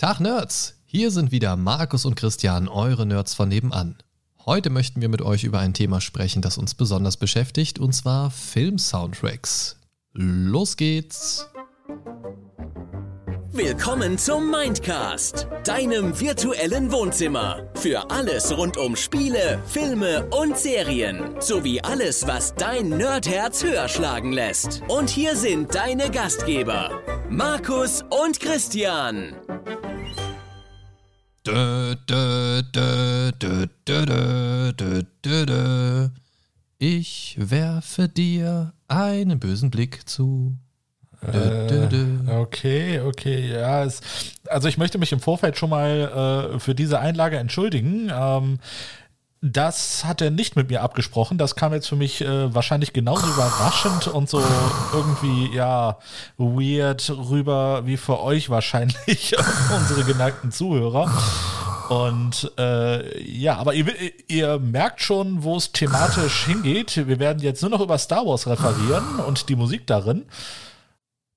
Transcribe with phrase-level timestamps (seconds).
[0.00, 0.76] Tag Nerds!
[0.86, 3.96] Hier sind wieder Markus und Christian, eure Nerds von nebenan.
[4.46, 8.30] Heute möchten wir mit euch über ein Thema sprechen, das uns besonders beschäftigt, und zwar
[8.30, 9.76] Film-Soundtracks.
[10.14, 11.46] Los geht's!
[13.52, 17.68] Willkommen zum Mindcast, deinem virtuellen Wohnzimmer.
[17.74, 21.34] Für alles rund um Spiele, Filme und Serien.
[21.40, 24.80] Sowie alles, was dein Nerdherz höher schlagen lässt.
[24.88, 26.90] Und hier sind deine Gastgeber,
[27.28, 29.34] Markus und Christian.
[36.78, 40.56] Ich werfe dir einen bösen Blick zu.
[41.22, 43.84] Äh, okay, okay, ja.
[43.84, 44.00] Es,
[44.48, 48.10] also ich möchte mich im Vorfeld schon mal äh, für diese Einlage entschuldigen.
[48.12, 48.58] Ähm,
[49.42, 51.38] das hat er nicht mit mir abgesprochen.
[51.38, 54.42] Das kam jetzt für mich äh, wahrscheinlich genauso überraschend und so
[54.92, 55.98] irgendwie, ja,
[56.36, 59.34] weird rüber wie für euch wahrscheinlich,
[59.74, 61.10] unsere geneigten Zuhörer.
[61.88, 63.86] Und äh, ja, aber ihr,
[64.28, 67.08] ihr merkt schon, wo es thematisch hingeht.
[67.08, 70.26] Wir werden jetzt nur noch über Star Wars referieren und die Musik darin.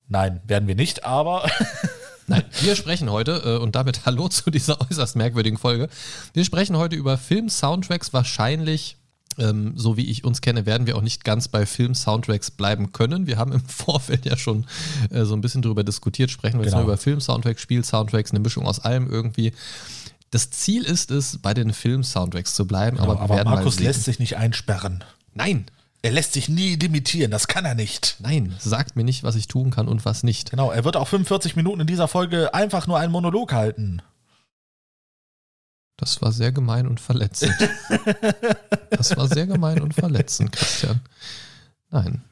[0.09, 1.49] Nein, werden wir nicht, aber
[2.27, 5.89] Nein, wir sprechen heute, äh, und damit hallo zu dieser äußerst merkwürdigen Folge.
[6.33, 8.13] Wir sprechen heute über Film-Soundtracks.
[8.13, 8.97] Wahrscheinlich,
[9.37, 13.27] ähm, so wie ich uns kenne, werden wir auch nicht ganz bei Film-Soundtracks bleiben können.
[13.27, 14.65] Wir haben im Vorfeld ja schon
[15.09, 16.31] äh, so ein bisschen drüber diskutiert.
[16.31, 16.83] Sprechen wir jetzt Genau.
[16.83, 19.53] nur über Film-Soundtracks, Spiel-Soundtracks, eine Mischung aus allem irgendwie.
[20.31, 23.83] Das Ziel ist es, bei den Film-Soundtracks zu bleiben, aber wir aber werden Markus mal
[23.85, 25.03] lässt sich nicht einsperren.
[25.35, 25.65] Nein,
[26.03, 28.17] Er lässt sich nie limitieren, das kann er nicht.
[28.19, 30.51] nein, sagt mir nicht, was ich tun kann und was nicht.
[30.51, 34.01] Genau, er wird auch 45 Minuten in dieser Folge einfach nur einen Monolog halten.
[35.95, 37.55] Das war sehr gemein und verletzend.
[38.89, 41.01] Das war sehr gemein und verletzend, Christian.
[41.89, 42.23] Nein.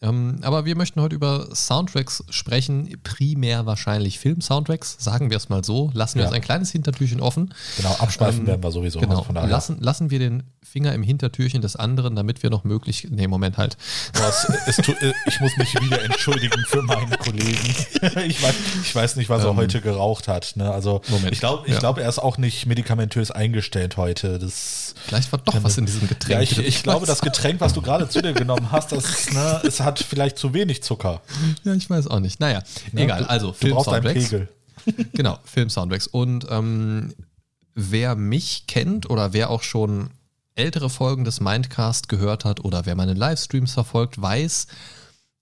[0.00, 5.64] Ähm, aber wir möchten heute über Soundtracks sprechen, primär wahrscheinlich Film-Soundtracks, sagen wir es mal
[5.64, 5.90] so.
[5.92, 6.28] Lassen wir Ja.
[6.28, 7.52] uns ein kleines Hintertürchen offen.
[7.78, 9.00] Genau, abschweifen Ähm, werden wir sowieso.
[9.00, 9.24] Genau.
[9.24, 9.48] von daher.
[9.50, 13.08] Lassen, lassen wir den Finger im Hintertürchen des anderen, damit wir noch möglich.
[13.10, 13.76] Nee, Moment halt.
[14.12, 14.32] Boah,
[14.66, 17.58] es, äh, ich muss mich wieder entschuldigen für meinen Kollegen.
[18.28, 20.52] Ich weiß, ich weiß nicht, was er Ähm, heute geraucht hat.
[20.56, 20.70] Ne?
[20.70, 21.32] Also Moment.
[21.32, 21.78] ich glaube, ich Ja.
[21.80, 24.38] glaub, er ist auch nicht medikamentös eingestellt heute.
[24.38, 26.30] Das, Vielleicht war doch was in diesem Getränk.
[26.34, 29.62] ja, ich, ich glaube, das Getränk, was du gerade zu dir genommen hast, das, ne,
[29.66, 31.22] es hat vielleicht zu wenig Zucker.
[31.64, 32.40] Ja, ich weiß auch nicht.
[32.40, 32.62] Naja,
[32.92, 33.02] Ne?
[33.04, 33.24] egal.
[33.24, 34.12] Also, du brauchst einen.
[34.14, 34.48] Pegel.
[35.12, 36.06] Genau, Film-Soundtracks.
[36.06, 37.14] Und ähm,
[37.74, 40.10] wer mich kennt oder wer auch schon
[40.54, 44.66] ältere Folgen des Mindcast gehört hat oder wer meine Livestreams verfolgt, weiß,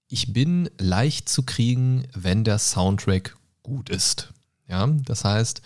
[0.08, 4.32] ich bin leicht zu kriegen, wenn der Soundtrack gut ist.
[4.68, 5.62] Ja, das heißt,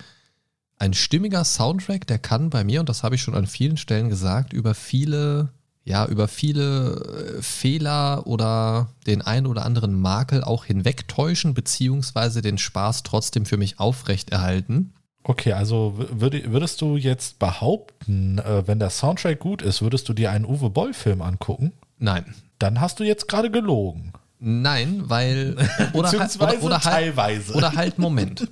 [0.77, 4.09] ein stimmiger Soundtrack, der kann bei mir, und das habe ich schon an vielen Stellen
[4.09, 5.51] gesagt, über viele,
[5.91, 12.59] ja, über viele äh, Fehler oder den einen oder anderen Makel auch hinwegtäuschen, beziehungsweise den
[12.59, 14.95] Spaß trotzdem für mich aufrechterhalten.
[15.25, 20.15] Okay, also würd, würdest du jetzt behaupten, äh, wenn der Soundtrack gut ist, würdest du
[20.15, 21.73] dir einen Uwe Boll-Film angucken?
[21.99, 22.35] Nein.
[22.59, 24.13] Dann hast du jetzt gerade gelogen.
[24.39, 25.57] Nein, weil.
[25.93, 27.53] Oder, halt- oder, oder, halt, teilweise.
[27.53, 28.49] oder halt, Moment.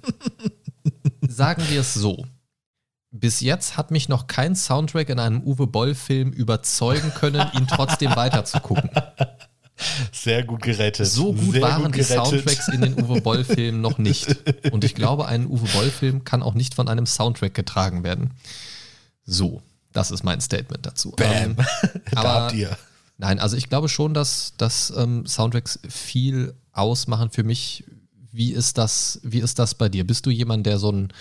[1.28, 2.26] Sagen wir es so.
[3.10, 8.14] Bis jetzt hat mich noch kein Soundtrack in einem Uwe Boll-Film überzeugen können, ihn trotzdem
[8.14, 8.90] weiterzugucken.
[10.12, 11.06] Sehr gut gerettet.
[11.06, 14.36] So gut Sehr waren gut die Soundtracks in den Uwe Boll-Filmen noch nicht.
[14.72, 18.32] Und ich glaube, ein Uwe Boll-Film kann auch nicht von einem Soundtrack getragen werden.
[19.24, 21.14] So, das ist mein Statement dazu.
[21.20, 21.66] Ähm, Bam.
[22.10, 22.76] da aber- habt ihr.
[23.20, 27.84] Nein, also ich glaube schon, dass, dass ähm, Soundtracks viel ausmachen für mich.
[28.30, 30.06] Wie ist das, wie ist das bei dir?
[30.06, 31.12] Bist du jemand, der so ein,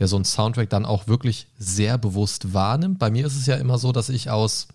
[0.00, 2.98] der so einen Soundtrack dann auch wirklich sehr bewusst wahrnimmt?
[2.98, 4.68] Bei mir ist es ja immer so, dass ich aus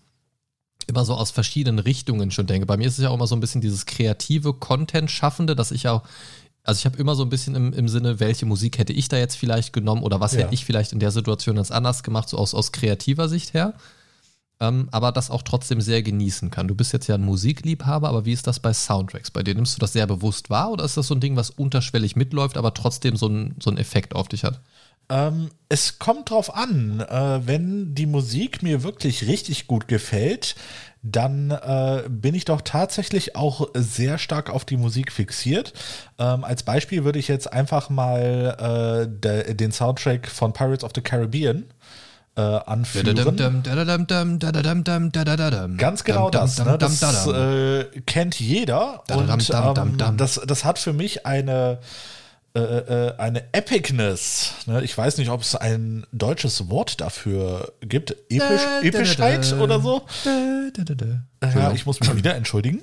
[0.86, 2.64] immer so aus verschiedenen Richtungen schon denke.
[2.64, 5.88] Bei mir ist es ja auch immer so ein bisschen dieses kreative Content-Schaffende, dass ich
[5.88, 6.04] auch,
[6.62, 9.16] also ich habe immer so ein bisschen im, im Sinne, welche Musik hätte ich da
[9.18, 10.40] jetzt vielleicht genommen oder was Ja.
[10.40, 13.74] hätte ich vielleicht in der Situation ganz anders gemacht, so aus, aus kreativer Sicht her
[14.58, 16.68] ähm, aber das auch trotzdem sehr genießen kann.
[16.68, 19.30] Du bist jetzt ja ein Musikliebhaber, aber wie ist das bei Soundtracks?
[19.30, 21.50] Bei dir nimmst du das sehr bewusst wahr oder ist das so ein Ding, was
[21.50, 24.60] unterschwellig mitläuft, aber trotzdem so einen so einen Effekt auf dich hat?
[25.08, 30.56] Ähm, es kommt drauf an, äh, wenn die Musik mir wirklich richtig gut gefällt,
[31.02, 35.72] dann äh, bin ich doch tatsächlich auch sehr stark auf die Musik fixiert.
[36.18, 40.90] Ähm, als Beispiel würde ich jetzt einfach mal äh, de, den Soundtrack von Pirates of
[40.94, 41.66] the Caribbean
[42.36, 43.06] äh, anführen.
[45.76, 46.58] Ganz genau das.
[46.58, 46.76] Ne?
[46.78, 49.04] Das äh, kennt jeder.
[49.16, 49.28] Und
[50.10, 51.78] ähm, das, das hat für mich eine
[52.56, 54.54] eine Epicness.
[54.66, 54.82] Ne?
[54.82, 58.16] Ich weiß nicht, ob es ein deutsches Wort dafür gibt.
[58.30, 60.02] Episch, Epischheit oder so.
[61.42, 62.82] Ja, ich muss mich wieder entschuldigen.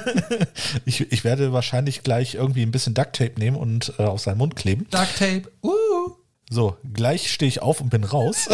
[0.84, 4.56] ich, ich werde wahrscheinlich gleich irgendwie ein bisschen Ducktape nehmen und äh, auf seinen Mund
[4.56, 4.86] kleben.
[4.90, 5.42] Duct Tape.
[5.62, 6.14] Uh.
[6.50, 8.48] So, gleich stehe ich auf und bin raus.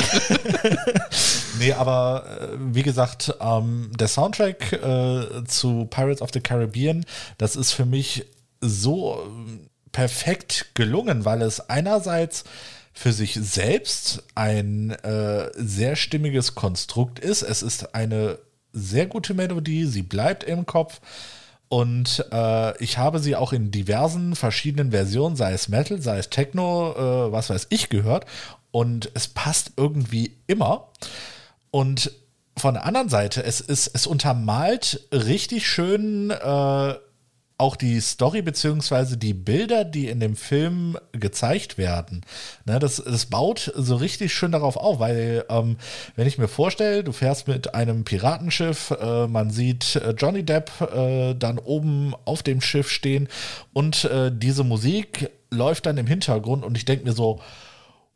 [1.60, 7.06] nee, aber äh, wie gesagt, ähm, der Soundtrack äh, zu Pirates of the Caribbean,
[7.38, 8.26] das ist für mich
[8.60, 12.44] so ähm, perfekt gelungen, weil es einerseits
[12.92, 17.42] für sich selbst ein äh, sehr stimmiges Konstrukt ist.
[17.42, 18.38] Es ist eine
[18.72, 21.00] sehr gute Melodie, sie bleibt im Kopf.
[21.68, 26.28] Und äh, ich habe sie auch in diversen verschiedenen Versionen, sei es Metal, sei es
[26.28, 28.26] Techno, äh, was weiß ich, gehört.
[28.72, 30.88] Und es passt irgendwie immer.
[31.70, 32.12] Und
[32.56, 36.94] von der anderen Seite, es, ist, es untermalt richtig schön äh,
[37.64, 42.20] auch die Story beziehungsweise die Bilder, die in dem Film gezeigt werden.
[42.66, 45.78] Ne, das, das baut so richtig schön darauf auf, weil ähm,
[46.14, 50.70] wenn ich mir vorstelle, du fährst mit einem Piratenschiff, äh, man sieht äh, Johnny Depp
[50.94, 53.28] äh, dann oben auf dem Schiff stehen
[53.72, 57.40] und äh, diese Musik läuft dann im Hintergrund und ich denke mir so,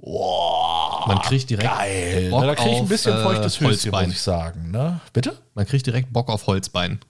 [0.00, 2.28] wow, Man kriegt direkt geil.
[2.30, 4.06] Bock Ne, da kriege ich ein auf, bisschen äh, feuchtes Höschen, Holzbein.
[4.08, 4.70] muss ich sagen.
[4.72, 5.00] Ne?
[5.14, 5.38] Bitte?
[5.54, 7.00] Man kriegt direkt Bock auf Holzbein.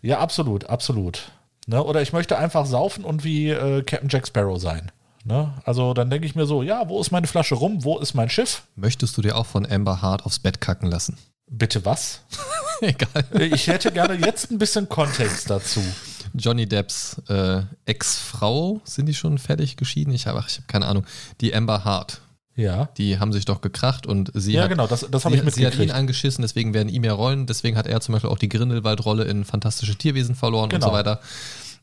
[0.00, 1.32] Ja, absolut, absolut.
[1.68, 1.84] Ne?
[1.84, 4.90] Oder ich möchte einfach saufen und wie äh, Captain Jack Sparrow sein.
[5.24, 5.52] Ne?
[5.64, 7.84] Also dann denke ich mir so, ja, wo ist meine Flasche rum?
[7.84, 8.62] Wo ist mein Schiff?
[8.74, 11.18] Möchtest du dir auch von Amber Hart aufs Bett kacken lassen?
[11.46, 12.22] Bitte was?
[12.80, 13.24] Egal.
[13.52, 15.82] Ich hätte gerne jetzt ein bisschen Kontext dazu.
[16.32, 20.14] Johnny Depps äh, Ex-Frau, sind die schon fertig geschieden?
[20.14, 21.04] Ich habe hab keine Ahnung.
[21.42, 22.22] Die Amber Hart.
[22.58, 22.88] Ja.
[22.98, 25.64] Die haben sich doch gekracht und sie Ja, hat, genau, das, das sie, ich sie
[25.66, 28.48] hat ihn angeschissen, deswegen werden ihm ja Rollen, deswegen hat er zum Beispiel auch die
[28.48, 30.86] Grindelwald-Rolle in Fantastische Tierwesen verloren Genau.
[30.86, 31.20] und so weiter.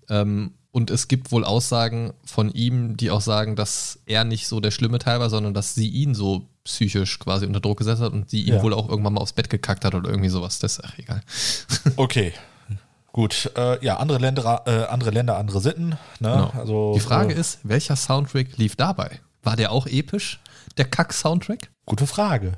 [0.09, 4.59] Ähm, und es gibt wohl Aussagen von ihm, die auch sagen, dass er nicht so
[4.59, 8.11] der schlimme Teil war, sondern dass sie ihn so psychisch quasi unter Druck gesetzt hat
[8.11, 8.61] und sie ihn Ja.
[8.61, 10.59] wohl auch irgendwann mal aufs Bett gekackt hat oder irgendwie sowas.
[10.59, 11.21] Das ist ach, egal.
[11.95, 12.33] Okay.
[13.13, 15.91] Gut, äh, ja, andere Länder, äh, andere Länder, andere Sitten.
[15.91, 15.97] Ne?
[16.19, 16.51] Genau.
[16.57, 19.21] Also, Die Frage äh, ist, welcher Soundtrack lief dabei?
[19.43, 20.41] War der auch episch?
[20.77, 21.69] Der Kack-Soundtrack?
[21.85, 22.57] Gute Frage.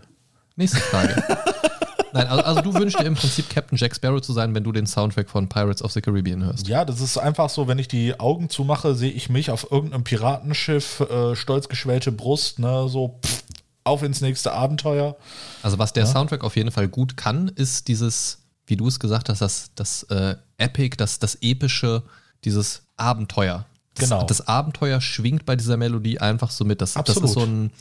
[0.56, 1.16] Nächste Frage.
[2.14, 4.72] Nein, also, also du wünschst dir im Prinzip Captain Jack Sparrow zu sein, wenn du
[4.72, 6.68] den Soundtrack von Pirates of the Caribbean hörst.
[6.68, 10.04] Ja, das ist einfach so, wenn ich die Augen zumache, sehe ich mich auf irgendeinem
[10.04, 13.44] Piratenschiff, äh, stolz geschwellte Brust, ne, so pff,
[13.84, 15.16] auf ins nächste Abenteuer.
[15.62, 19.30] Also was der Soundtrack auf jeden Fall gut kann, ist dieses, wie du es gesagt
[19.30, 22.04] hast, das, das äh, Epic, das, das Epische,
[22.44, 23.66] dieses Abenteuer.
[23.96, 24.24] Das, Genau.
[24.24, 26.81] Das Abenteuer schwingt bei dieser Melodie einfach so mit.
[26.81, 27.30] Das, das Absolut.
[27.30, 27.72] ist so ein,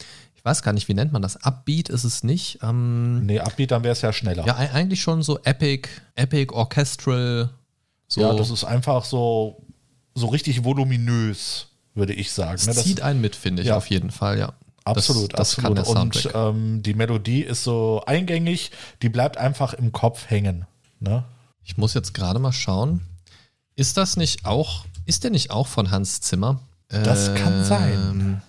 [0.46, 1.36] weiß gar nicht, wie nennt man das?
[1.44, 2.60] Upbeat ist es nicht.
[2.62, 4.46] Ähm, Nee, Upbeat, dann wäre es ja schneller.
[4.46, 7.50] ja, eigentlich schon so Epic, Epic, Orchestral.
[8.08, 9.62] So, Ja, das ist einfach so,
[10.14, 12.52] so richtig voluminös, würde ich sagen.
[12.52, 12.74] das ne?
[12.74, 13.76] Das- zieht einen mit, finde ich, Ja.
[13.76, 14.52] auf jeden Fall, ja.
[14.84, 15.86] Absolut, das, das absolut.
[15.88, 18.70] Und ähm, die Melodie ist so eingängig,
[19.02, 20.64] die bleibt einfach im Kopf hängen.
[21.00, 21.24] Ne?
[21.64, 23.00] Ich muss jetzt gerade mal schauen.
[23.74, 26.60] Ist das nicht auch, ist der nicht auch von Hans Zimmer?
[26.88, 28.42] Das kann sein.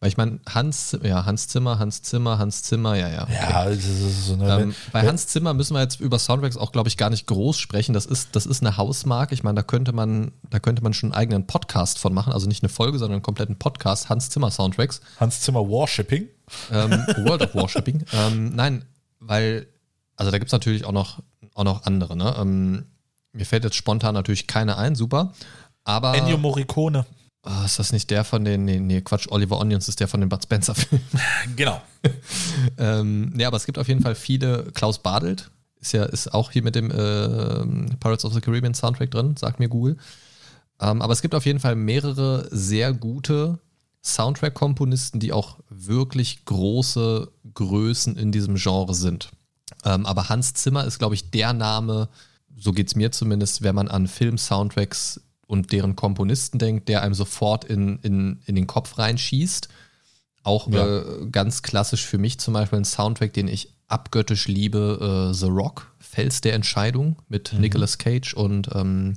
[0.00, 3.22] Weil ich meine, Hans, ja, Hans Zimmer, Hans Zimmer, Hans Zimmer, ja, ja.
[3.22, 3.32] okay.
[3.32, 6.70] Ja, das ist so eine, Ähm, bei Hans Zimmer müssen wir jetzt über Soundtracks auch,
[6.70, 7.94] glaube ich, gar nicht groß sprechen.
[7.94, 9.32] Das ist, das ist eine Hausmarke.
[9.32, 12.34] Ich meine, da könnte man, da könnte man schon einen eigenen Podcast von machen.
[12.34, 14.10] Also nicht eine Folge, sondern einen kompletten Podcast.
[14.10, 15.00] Hans Zimmer Soundtracks.
[15.18, 16.28] Hans Zimmer Warshipping.
[16.70, 16.90] Ähm,
[17.24, 18.04] World of Warshipping.
[18.12, 18.84] ähm, nein,
[19.18, 19.66] weil,
[20.16, 21.20] also da gibt es natürlich auch noch,
[21.54, 22.16] auch noch andere.
[22.16, 22.36] Ne?
[22.38, 22.86] Ähm,
[23.32, 25.32] mir fällt jetzt spontan natürlich keine ein, super.
[25.84, 27.06] Aber Ennio Morricone.
[27.46, 30.20] Oh, ist das nicht der von den, nee, nee, Quatsch, Oliver Onions ist der von
[30.20, 31.04] den Bud Spencer-Filmen.
[31.56, 31.80] Genau.
[32.78, 35.50] ähm, nee, aber es gibt auf jeden Fall viele, Klaus Badelt
[35.80, 39.60] ist ja, ist auch hier mit dem ähm, Pirates of the Caribbean Soundtrack drin, sagt
[39.60, 39.96] mir Google.
[40.80, 43.58] Ähm, aber es gibt auf jeden Fall mehrere sehr gute
[44.02, 49.30] Soundtrack-Komponisten, die auch wirklich große Größen in diesem Genre sind.
[49.84, 52.08] Ähm, aber Hans Zimmer ist, glaube ich, der Name,
[52.56, 57.14] so geht es mir zumindest, wenn man an Film-Soundtracks und deren Komponisten denkt, der einem
[57.14, 59.68] sofort in, in, in den Kopf reinschießt.
[60.42, 60.98] Auch Ja.
[60.98, 65.46] äh, ganz klassisch für mich zum Beispiel ein Soundtrack, den ich abgöttisch liebe, äh, The
[65.46, 69.14] Rock, Fels der Entscheidung mit Nicolas Cage und ähm,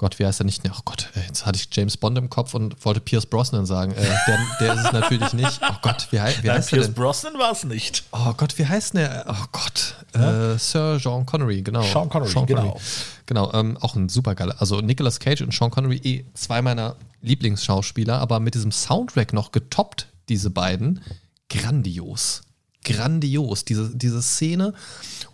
[0.00, 0.62] Gott, wie heißt er nicht?
[0.68, 3.92] Oh Gott, äh, jetzt hatte ich James Bond im Kopf und wollte Pierce Brosnan sagen.
[3.92, 5.60] Äh, der, der ist es natürlich nicht.
[5.62, 6.94] Oh Gott, wie, hei- wie Nein, heißt er Pierce denn?
[6.94, 8.04] Brosnan war es nicht.
[8.12, 9.26] Oh Gott, wie heißt der?
[9.28, 9.94] Oh Gott.
[10.14, 11.82] Äh, Sir Sean Connery, genau.
[11.82, 12.80] Sean Connery, genau.
[13.26, 14.56] Genau, ähm, auch ein super geiler.
[14.58, 19.52] Also Nicolas Cage und Sean Connery, eh zwei meiner Lieblingsschauspieler, aber mit diesem Soundtrack noch
[19.52, 21.00] getoppt, diese beiden.
[21.48, 22.42] Grandios.
[22.84, 24.72] Grandios, diese, diese Szene.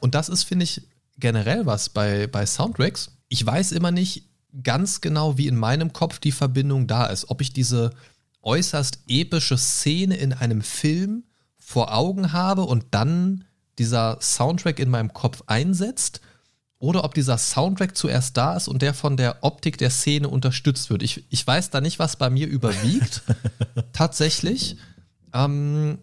[0.01, 0.83] Und das ist, finde ich,
[1.19, 3.13] generell was bei, bei Soundtracks.
[3.29, 4.25] Ich weiß immer nicht
[4.63, 7.31] ganz genau, wie in meinem Kopf die Verbindung da ist.
[7.31, 7.91] Ob ich diese
[8.43, 11.25] äußerst epische Szene in einem Film
[11.59, 13.45] vor Augen habe und dann
[13.79, 16.21] dieser Soundtrack in meinem Kopf einsetzt
[16.79, 20.91] oder ob dieser Soundtrack zuerst da ist und der von der Optik der Szene unterstützt
[20.91, 21.03] wird.
[21.03, 23.23] Ich, ich weiß da nicht, was bei mir überwiegt,
[23.93, 24.77] tatsächlich.
[25.33, 25.99] Ähm,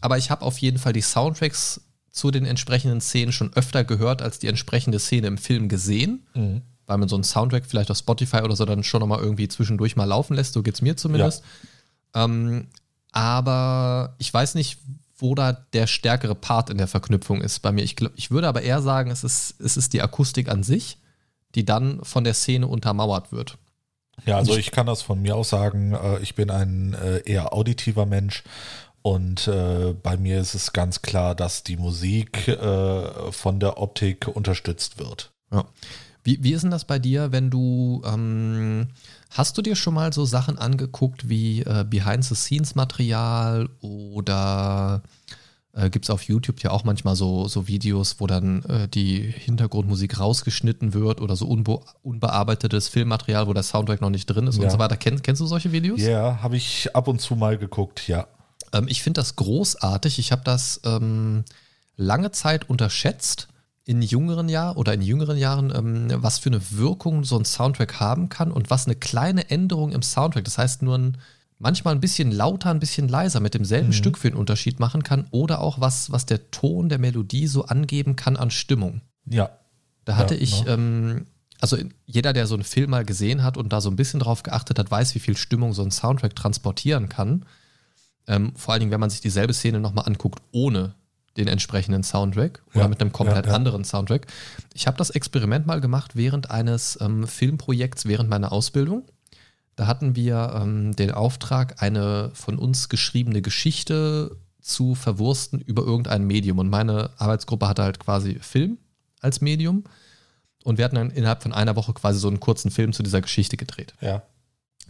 [0.00, 4.22] aber ich habe auf jeden Fall die Soundtracks zu den entsprechenden Szenen schon öfter gehört
[4.22, 6.26] als die entsprechende Szene im Film gesehen.
[6.34, 6.62] Mhm.
[6.86, 9.96] Weil man so einen Soundtrack vielleicht auf Spotify oder so dann schon nochmal irgendwie zwischendurch
[9.96, 11.42] mal laufen lässt, so geht es mir zumindest.
[12.14, 12.24] Ja.
[12.24, 12.68] Ähm,
[13.12, 14.78] aber ich weiß nicht,
[15.18, 17.82] wo da der stärkere Part in der Verknüpfung ist bei mir.
[17.82, 20.98] Ich, glaub, ich würde aber eher sagen, es ist, es ist die Akustik an sich,
[21.54, 23.56] die dann von der Szene untermauert wird.
[24.24, 27.52] Ja, also ich kann das von mir aus sagen, äh, ich bin ein äh, eher
[27.52, 28.44] auditiver Mensch
[29.02, 32.58] und äh, bei mir ist es ganz klar, dass die Musik
[33.30, 35.32] von der Optik unterstützt wird.
[35.52, 35.64] Ja.
[36.26, 38.88] Wie, wie ist denn das bei dir, wenn du, ähm,
[39.30, 45.02] hast du dir schon mal so Sachen angeguckt wie äh, Behind-the-Scenes-Material oder
[45.72, 49.20] äh, gibt es auf YouTube ja auch manchmal so, so Videos, wo dann äh, die
[49.20, 54.58] Hintergrundmusik rausgeschnitten wird oder so unbe unbearbeitetes Filmmaterial, wo der Soundtrack noch nicht drin ist
[54.58, 54.64] ja.
[54.64, 54.96] und so weiter.
[54.96, 56.00] Kenn, kennst du solche Videos?
[56.00, 58.26] Ja, habe ich ab und zu mal geguckt, ja.
[58.72, 60.18] Ähm, ich finde das großartig.
[60.18, 61.44] Ich habe das ähm,
[61.96, 63.46] lange Zeit unterschätzt
[63.86, 68.00] in jüngeren Jahren oder in jüngeren Jahren, ähm, was für eine Wirkung so ein Soundtrack
[68.00, 71.18] haben kann und was eine kleine Änderung im Soundtrack, das heißt nur ein,
[71.60, 73.92] manchmal ein bisschen lauter, ein bisschen leiser mit demselben mhm.
[73.92, 77.66] Stück für einen Unterschied machen kann oder auch was, was der Ton der Melodie so
[77.66, 79.02] angeben kann an Stimmung.
[79.24, 79.50] Ja.
[80.04, 80.74] Da hatte ja, ich, ja.
[80.74, 81.26] Ähm,
[81.60, 84.42] also jeder, der so einen Film mal gesehen hat und da so ein bisschen drauf
[84.42, 87.46] geachtet hat, weiß, wie viel Stimmung so ein Soundtrack transportieren kann.
[88.26, 90.94] Ähm, vor allen Dingen, wenn man sich dieselbe Szene nochmal anguckt, ohne
[91.36, 93.56] den entsprechenden Soundtrack oder ja, mit einem komplett ja, ja.
[93.56, 94.26] anderen Soundtrack.
[94.74, 99.04] Ich habe das Experiment mal gemacht während eines ähm, Filmprojekts während meiner Ausbildung.
[99.76, 106.26] Da hatten wir ähm, den Auftrag, eine von uns geschriebene Geschichte zu verwursten über irgendein
[106.26, 106.58] Medium.
[106.58, 108.78] Und meine Arbeitsgruppe hatte halt quasi Film
[109.20, 109.84] als Medium.
[110.64, 113.20] Und wir hatten dann innerhalb von einer Woche quasi so einen kurzen Film zu dieser
[113.20, 113.94] Geschichte gedreht.
[114.00, 114.22] Ja.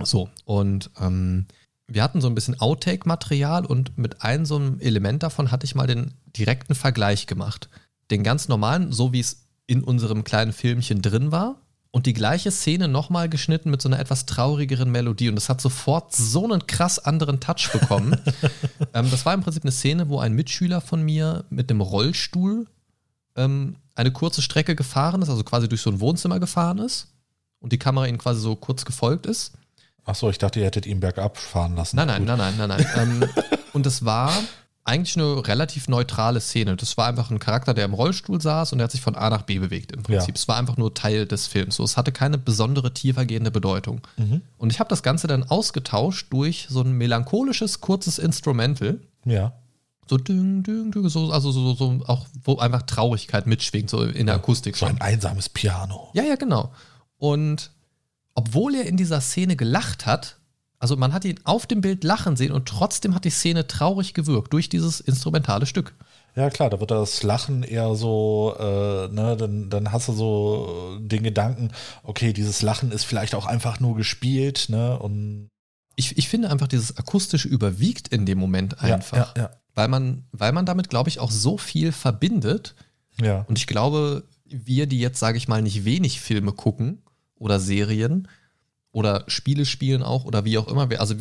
[0.03, 1.47] So, und ähm,
[1.89, 5.75] wir hatten so ein bisschen Outtake-Material und mit einem so einem Element davon hatte ich
[5.75, 7.69] mal den direkten Vergleich gemacht.
[8.11, 11.61] Den ganz normalen, so wie es in unserem kleinen Filmchen drin war,
[11.97, 15.31] und die gleiche Szene nochmal geschnitten mit so einer etwas traurigeren Melodie.
[15.31, 18.21] Und das hat sofort so einen krass anderen Touch bekommen.
[18.93, 22.67] ähm, das war im Prinzip eine Szene, wo ein Mitschüler von mir mit einem Rollstuhl
[23.35, 27.15] ähm, eine kurze Strecke gefahren ist, also quasi durch so ein Wohnzimmer gefahren ist
[27.61, 29.53] und die Kamera ihn quasi so kurz gefolgt ist.
[30.07, 31.97] Ach so, ich dachte, ihr hättet ihn bergab fahren lassen.
[31.97, 32.37] Nein, nein, Gut.
[32.39, 33.23] nein, nein, nein, nein.
[33.23, 33.29] ähm,
[33.73, 34.33] und das war
[34.85, 36.77] eigentlich eine relativ neutrale Szene.
[36.77, 39.29] Das war einfach ein Charakter, der im Rollstuhl saß und der hat sich von A
[39.31, 40.37] nach B bewegt im Prinzip.
[40.37, 40.41] Ja.
[40.41, 41.77] Es war einfach nur Teil des Films.
[41.77, 44.01] So, es hatte keine besondere tiefergehende Bedeutung.
[44.17, 44.43] Mhm.
[44.59, 49.01] Und ich habe das Ganze dann ausgetauscht durch so ein melancholisches, kurzes Instrumental.
[49.25, 49.55] Ja.
[50.09, 54.27] So ding, ding, ding, so, also so, so auch, wo einfach Traurigkeit mitschwingt, so in
[54.27, 54.77] der ja, Akustik.
[54.77, 56.11] So ein einsames Piano.
[56.15, 56.73] Ja, ja, genau.
[57.19, 57.73] Und
[58.37, 60.39] obwohl er in dieser Szene gelacht hat,
[60.79, 64.15] also man hat ihn auf dem Bild lachen sehen und trotzdem hat die Szene traurig
[64.15, 65.95] gewirkt durch dieses instrumentale Stück.
[66.37, 70.99] Ja klar, da wird das Lachen eher so, äh, ne, dann, dann hast du so
[71.01, 71.71] den Gedanken,
[72.03, 75.49] okay, dieses Lachen ist vielleicht auch einfach nur gespielt, ne, und
[75.97, 79.35] ich, ich finde einfach, dieses akustische überwiegt in dem Moment einfach.
[79.35, 79.51] Ja, ja, ja.
[79.75, 82.75] Weil man, weil man damit, glaube ich, auch so viel verbindet.
[83.21, 83.47] Ja.
[83.49, 87.03] Und ich glaube, wir, die jetzt, sage ich mal, nicht wenig Filme gucken,
[87.39, 88.29] oder Serien
[88.93, 90.89] oder Spiele spielen auch oder wie auch immer.
[90.99, 91.15] Also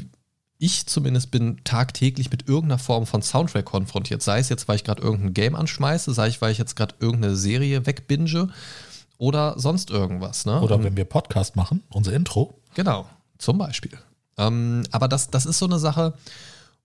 [0.57, 4.21] ich zumindest bin tagtäglich mit irgendeiner Form von Soundtrack konfrontiert.
[4.21, 6.95] Sei es jetzt, weil ich gerade irgendein Game anschmeiße, sei es, weil ich jetzt gerade
[6.99, 8.49] irgendeine Serie wegbinge
[9.17, 10.45] oder sonst irgendwas.
[10.45, 10.61] Ne?
[10.61, 12.61] Oder wenn wir Podcast machen, unser Intro.
[12.73, 13.07] Genau,
[13.37, 13.97] zum Beispiel.
[14.37, 16.13] Ähm, aber das, das ist so eine Sache,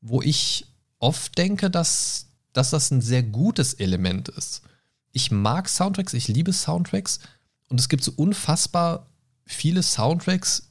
[0.00, 0.66] wo ich
[0.98, 4.62] oft denke, dass, dass das ein sehr gutes Element ist.
[5.12, 7.20] Ich mag Soundtracks, ich liebe Soundtracks
[7.68, 9.06] und es gibt so unfassbar
[9.52, 10.70] viele Soundtracks,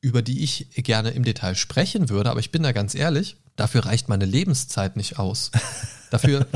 [0.00, 3.84] über die ich gerne im Detail sprechen würde, aber ich bin da ganz ehrlich, dafür
[3.84, 5.50] reicht meine Lebenszeit nicht aus.
[6.10, 6.48] Dafür,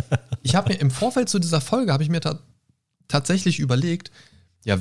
[0.43, 2.41] ich habe mir im Vorfeld zu dieser Folge, habe ich mir ta
[3.07, 4.11] tatsächlich überlegt,
[4.65, 4.77] ja,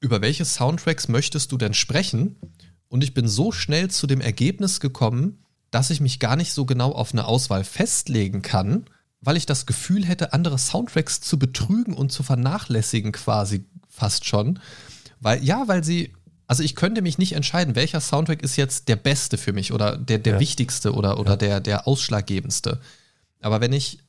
[0.00, 2.36] über welche Soundtracks möchtest du denn sprechen?
[2.88, 6.66] Und ich bin so schnell zu dem Ergebnis gekommen, dass ich mich gar nicht so
[6.66, 8.84] genau auf eine Auswahl festlegen kann,
[9.20, 14.58] weil ich das Gefühl hätte, andere Soundtracks zu betrügen und zu vernachlässigen quasi fast schon.
[15.20, 16.12] Weil, ja, weil sie
[16.50, 19.96] also ich könnte mich nicht entscheiden, welcher Soundtrack ist jetzt der beste für mich oder
[19.96, 20.40] der, der ja.
[20.40, 21.36] wichtigste oder, oder ja.
[21.36, 22.80] der, der ausschlaggebendste.
[23.40, 24.00] Aber wenn ich,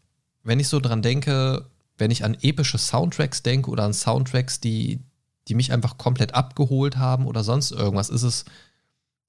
[0.41, 1.67] wenn ich so dran denke,
[1.99, 5.01] wenn ich an epische Soundtracks denke oder an Soundtracks, die,
[5.47, 8.45] die mich einfach komplett abgeholt haben oder sonst irgendwas, ist es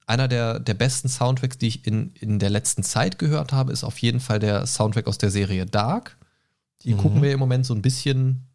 [0.07, 3.85] einer der, der besten Soundtracks, die ich in, in der letzten Zeit gehört habe, ist
[3.85, 6.16] auf jeden Fall der Soundtrack aus der Serie Dark.
[6.81, 6.99] Die Mhm.
[6.99, 8.47] gucken wir im Moment so ein bisschen,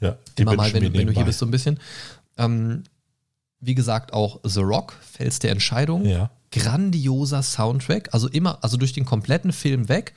[0.00, 1.78] Ja, die immer mal, wenn, wir wenn du hier bist, so ein bisschen.
[2.38, 2.84] Ähm,
[3.60, 6.04] wie gesagt, auch The Rock, Fels der Entscheidung.
[6.04, 6.30] Ja.
[6.52, 10.14] Grandioser Soundtrack, also immer, also durch den kompletten Film weg.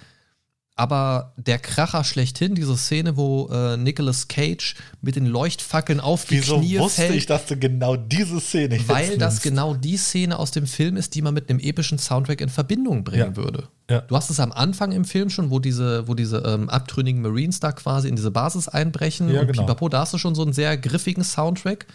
[0.77, 6.39] Aber der Kracher schlechthin, diese Szene, wo äh, Nicolas Cage mit den Leuchtfackeln auf die
[6.39, 7.15] Wieso Knie wusste fällt.
[7.15, 9.43] ich, dass du genau diese Szene Weil das nimmst?
[9.43, 13.03] genau die Szene aus dem Film ist, die man mit einem epischen Soundtrack in Verbindung
[13.03, 13.35] bringen Ja.
[13.35, 13.67] würde.
[13.89, 14.01] Ja.
[14.01, 17.59] Du hast es am Anfang im Film schon, wo diese, wo diese ähm, abtrünnigen Marines
[17.59, 19.29] da quasi in diese Basis einbrechen.
[19.31, 19.63] Ja, und genau.
[19.63, 21.85] pipapo, da hast du schon so einen sehr griffigen Soundtrack.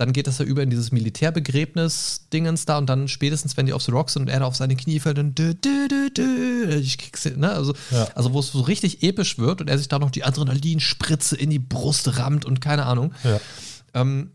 [0.00, 3.82] Dann geht das ja über in dieses Militärbegräbnis-Dingens da und dann spätestens, wenn die auf
[3.82, 6.74] The Rock sind und er da auf seine Knie fällt und dü, dü, dü, dü,
[6.76, 7.50] ich krieg's, ne?
[7.50, 8.08] also, Ja.
[8.14, 11.50] also wo es so richtig episch wird und er sich da noch die Adrenalinspritze in
[11.50, 13.12] die Brust rammt und keine Ahnung.
[13.24, 13.40] Ja.
[13.92, 14.30] Ähm,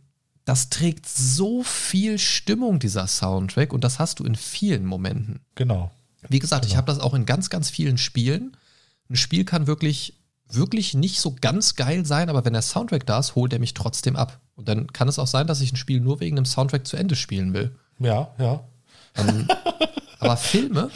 [0.46, 5.40] das trägt so viel Stimmung, dieser Soundtrack, und das hast du in vielen Momenten.
[5.56, 5.90] Genau.
[6.30, 8.56] Wie gesagt, ich habe das auch in ganz, ganz vielen Spielen.
[9.10, 10.14] Ein Spiel kann wirklich,
[10.48, 13.74] wirklich nicht so ganz geil sein, aber wenn der Soundtrack da ist, holt er mich
[13.74, 14.40] trotzdem ab.
[14.56, 16.98] Und dann kann es auch sein, dass ich ein Spiel nur wegen dem Soundtrack zu
[16.98, 17.76] Ende spielen will.
[18.00, 18.64] Ja, ja.
[20.20, 20.90] Aber Filme,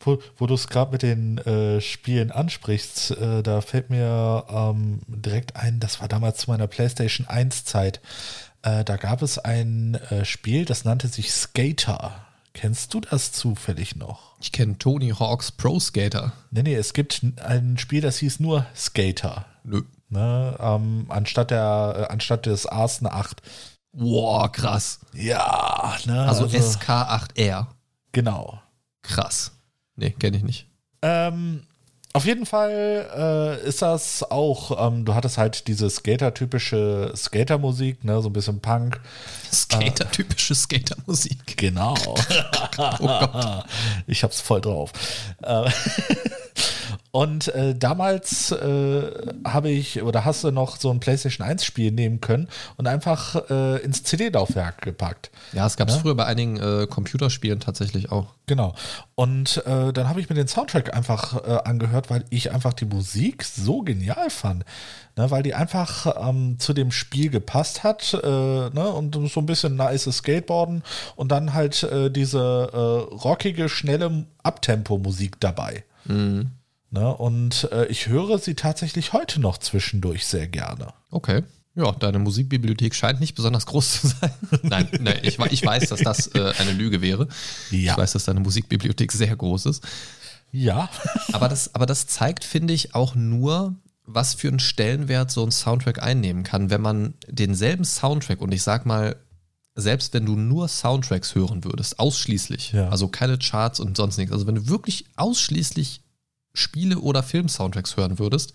[0.00, 5.00] Wo, wo du es gerade mit den äh, Spielen ansprichst, äh, da fällt mir ähm,
[5.06, 8.00] direkt ein, das war damals zu meiner PlayStation 1 Zeit.
[8.62, 12.26] Äh, da gab es ein äh, Spiel, das nannte sich Skater.
[12.54, 14.32] Kennst du das zufällig noch?
[14.42, 16.32] ich kenne Tony Hawks Pro Skater.
[16.50, 19.46] Nee, nee, es gibt ein Spiel, das hieß nur Skater.
[19.64, 19.82] Nö.
[20.12, 23.40] Ne, ähm, anstatt, der, äh, anstatt des A's eine 8.
[23.94, 25.00] Wow, krass.
[25.14, 27.68] Ja, ne, Also, SK8R.
[28.12, 28.60] Genau.
[29.00, 29.52] Krass.
[29.96, 30.68] Nee, kenne ich nicht.
[31.00, 31.62] Ähm,
[32.12, 33.08] auf jeden Fall
[33.64, 38.60] äh, ist das auch, ähm, du hattest halt diese Skater-typische Skater-Musik, ne, so ein bisschen
[38.60, 39.00] Punk.
[39.50, 41.56] Skater-typische Skatermusik.
[41.56, 41.94] Genau.
[42.78, 43.64] Oh Gott.
[44.06, 44.92] ich hab's voll drauf.
[45.42, 45.70] Äh,
[47.12, 49.10] Und äh, damals äh,
[49.44, 53.82] habe ich, oder hast du noch so ein PlayStation 1-Spiel nehmen können und einfach äh,
[53.82, 55.30] ins CD-Laufwerk gepackt.
[55.52, 58.28] Ja, es gab es früher bei einigen äh, Computerspielen tatsächlich auch.
[58.46, 58.74] Genau.
[59.14, 62.86] Und äh, dann habe ich mir den Soundtrack einfach äh, angehört, weil ich einfach die
[62.86, 64.64] Musik so genial fand.
[65.14, 69.76] Ne, weil die einfach ähm, zu dem Spiel gepasst hat ne, und so ein bisschen
[69.76, 70.82] nice Skateboarden
[71.16, 75.84] und dann halt diese rockige, schnelle Abtempo-Musik dabei.
[76.92, 80.92] Ne, und äh, ich höre sie tatsächlich heute noch zwischendurch sehr gerne.
[81.10, 81.42] Okay.
[81.74, 84.30] Ja, deine Musikbibliothek scheint nicht besonders groß zu sein.
[84.62, 87.28] nein, nein ich, ich weiß, dass das äh, eine Lüge wäre.
[87.70, 87.92] Ja.
[87.92, 89.82] Ich weiß, dass deine Musikbibliothek sehr groß ist.
[90.50, 90.90] Ja.
[91.32, 93.74] Aber das, aber das zeigt, finde ich, auch nur,
[94.04, 98.62] was für einen Stellenwert so ein Soundtrack einnehmen kann, wenn man denselben Soundtrack, und ich
[98.62, 99.16] sag mal,
[99.74, 102.90] selbst wenn du nur Soundtracks hören würdest, ausschließlich, Ja.
[102.90, 106.01] also keine Charts und sonst nichts, also wenn du wirklich ausschließlich
[106.54, 108.52] Spiele- oder Film-Soundtracks hören würdest,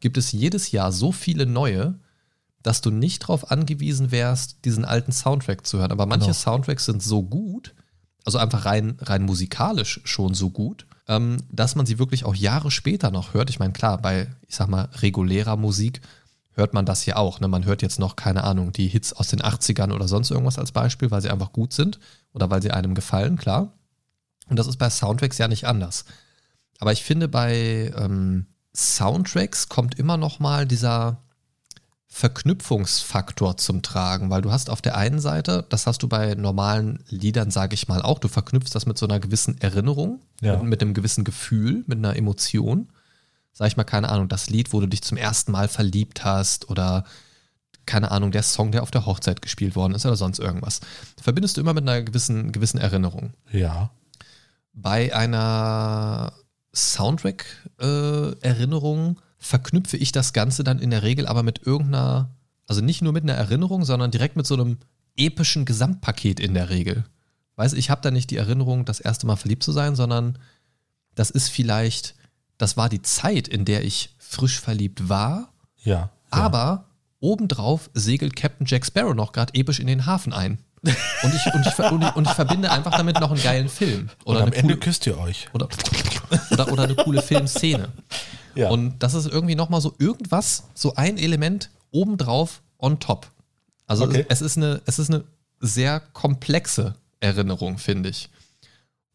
[0.00, 1.98] gibt es jedes Jahr so viele neue,
[2.62, 5.92] dass du nicht darauf angewiesen wärst, diesen alten Soundtrack zu hören.
[5.92, 6.38] Aber manche Genau.
[6.38, 7.74] Soundtracks sind so gut,
[8.24, 12.70] also einfach rein, rein musikalisch schon so gut, ähm, dass man sie wirklich auch Jahre
[12.70, 13.50] später noch hört.
[13.50, 16.00] Ich meine, klar, bei, ich sag mal, regulärer Musik
[16.52, 17.40] hört man das ja auch.
[17.40, 17.48] Ne?
[17.48, 20.72] Man hört jetzt noch, keine Ahnung, die Hits aus den 80ern oder sonst irgendwas als
[20.72, 21.98] Beispiel, weil sie einfach gut sind
[22.32, 23.72] oder weil sie einem gefallen, klar.
[24.48, 26.04] Und das ist bei Soundtracks ja nicht anders.
[26.80, 31.18] Aber ich finde, bei ähm, Soundtracks kommt immer noch mal dieser
[32.34, 37.02] Verknüpfungsfaktor zum Tragen, weil du hast auf der einen Seite, das hast du bei normalen
[37.08, 40.56] Liedern, sage ich mal auch, du verknüpfst das mit so einer gewissen Erinnerung, Ja.
[40.58, 42.88] mit, mit einem gewissen Gefühl, mit einer Emotion.
[43.52, 46.70] Sag ich mal, keine Ahnung, das Lied, wo du dich zum ersten Mal verliebt hast
[46.70, 47.04] oder
[47.86, 50.80] keine Ahnung, der Song, der auf der Hochzeit gespielt worden ist oder sonst irgendwas.
[51.20, 53.34] Verbindest du immer mit einer gewissen, gewissen Erinnerung.
[53.50, 53.90] Ja.
[54.72, 56.32] Bei einer
[56.74, 62.30] Soundtrack-Erinnerung verknüpfe ich das Ganze dann in der Regel aber mit irgendeiner,
[62.66, 64.78] also nicht nur mit einer Erinnerung, sondern direkt mit so einem
[65.16, 67.04] epischen Gesamtpaket in der Regel.
[67.56, 70.38] Weißt du, ich habe da nicht die Erinnerung, das erste Mal verliebt zu sein, sondern
[71.14, 72.14] das ist vielleicht,
[72.58, 75.52] das war die Zeit, in der ich frisch verliebt war,
[75.84, 75.92] Ja.
[75.92, 76.10] ja.
[76.30, 76.86] aber
[77.20, 80.58] obendrauf segelt Captain Jack Sparrow noch gerade episch in den Hafen ein.
[81.22, 84.10] Und ich, und, ich, und, ich, und ich verbinde einfach damit noch einen geilen Film.
[84.24, 85.48] Und Oder am eine Ende coole, küsst ihr euch.
[85.52, 85.68] oder,
[86.50, 87.88] oder, oder eine coole Filmszene.
[88.54, 88.70] Ja.
[88.70, 93.26] Und das ist irgendwie nochmal so irgendwas, so ein Element obendrauf on top.
[93.86, 94.24] Also Okay.
[94.28, 95.24] es, ist eine, es ist eine
[95.60, 98.28] sehr komplexe Erinnerung, finde ich.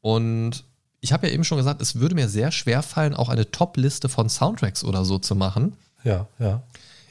[0.01, 0.63] Und
[1.01, 4.09] ich habe ja eben schon gesagt, es würde mir sehr schwer fallen, auch eine Top-Liste
[4.09, 5.73] von Soundtracks oder so zu machen.
[6.03, 6.61] ja, ja.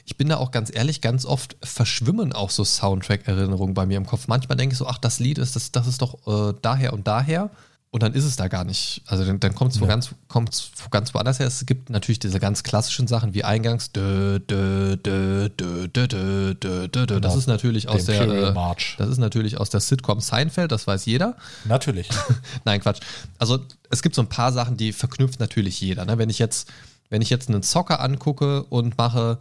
[0.09, 4.07] Ich bin da auch ganz ehrlich, ganz oft verschwimmen auch so Soundtrack-Erinnerungen bei mir im
[4.07, 4.27] Kopf.
[4.27, 7.05] Manchmal denke ich so, ach, das Lied ist, das, das ist doch äh, daher und
[7.07, 7.51] daher.
[7.91, 9.03] Und dann ist es da gar nicht.
[9.05, 9.85] Also dann, dann kommt es ja.
[9.85, 11.45] ganz, kommt's ganz woanders her.
[11.45, 13.91] Es gibt natürlich diese ganz klassischen Sachen wie eingangs.
[13.91, 16.55] Dö, dö, dö, dö.
[16.55, 17.35] Das genau.
[17.35, 21.35] ist natürlich aus der, äh, das ist natürlich aus der Sitcom Seinfeld, das weiß jeder.
[21.65, 22.09] Natürlich.
[22.65, 23.01] Nein, Quatsch.
[23.37, 23.59] Also
[23.91, 26.05] es gibt so ein paar Sachen, die verknüpft natürlich jeder.
[26.05, 26.17] Ne?
[26.17, 26.67] Wenn ich jetzt,
[27.09, 29.37] wenn ich jetzt einen Zocker angucke und mache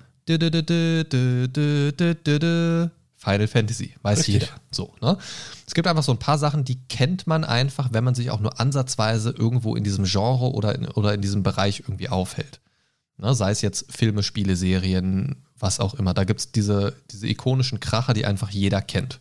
[3.18, 4.34] Final Fantasy, weiß Richtig.
[4.34, 4.48] jeder.
[4.70, 5.18] So, ne?
[5.66, 8.40] Es gibt einfach so ein paar Sachen, die kennt man einfach, wenn man sich auch
[8.40, 12.60] nur ansatzweise irgendwo in diesem Genre oder in, oder in diesem Bereich irgendwie aufhält.
[13.16, 13.34] Ne?
[13.34, 16.14] Sei es jetzt Filme, Spiele, Serien, was auch immer.
[16.14, 19.20] Da gibt es diese, diese ikonischen Kracher, die einfach jeder kennt.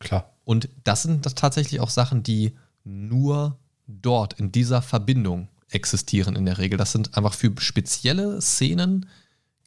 [0.00, 0.32] Klar.
[0.44, 6.46] Und das sind das tatsächlich auch Sachen, die nur dort in dieser Verbindung existieren in
[6.46, 6.78] der Regel.
[6.78, 9.06] Das sind einfach für spezielle Szenen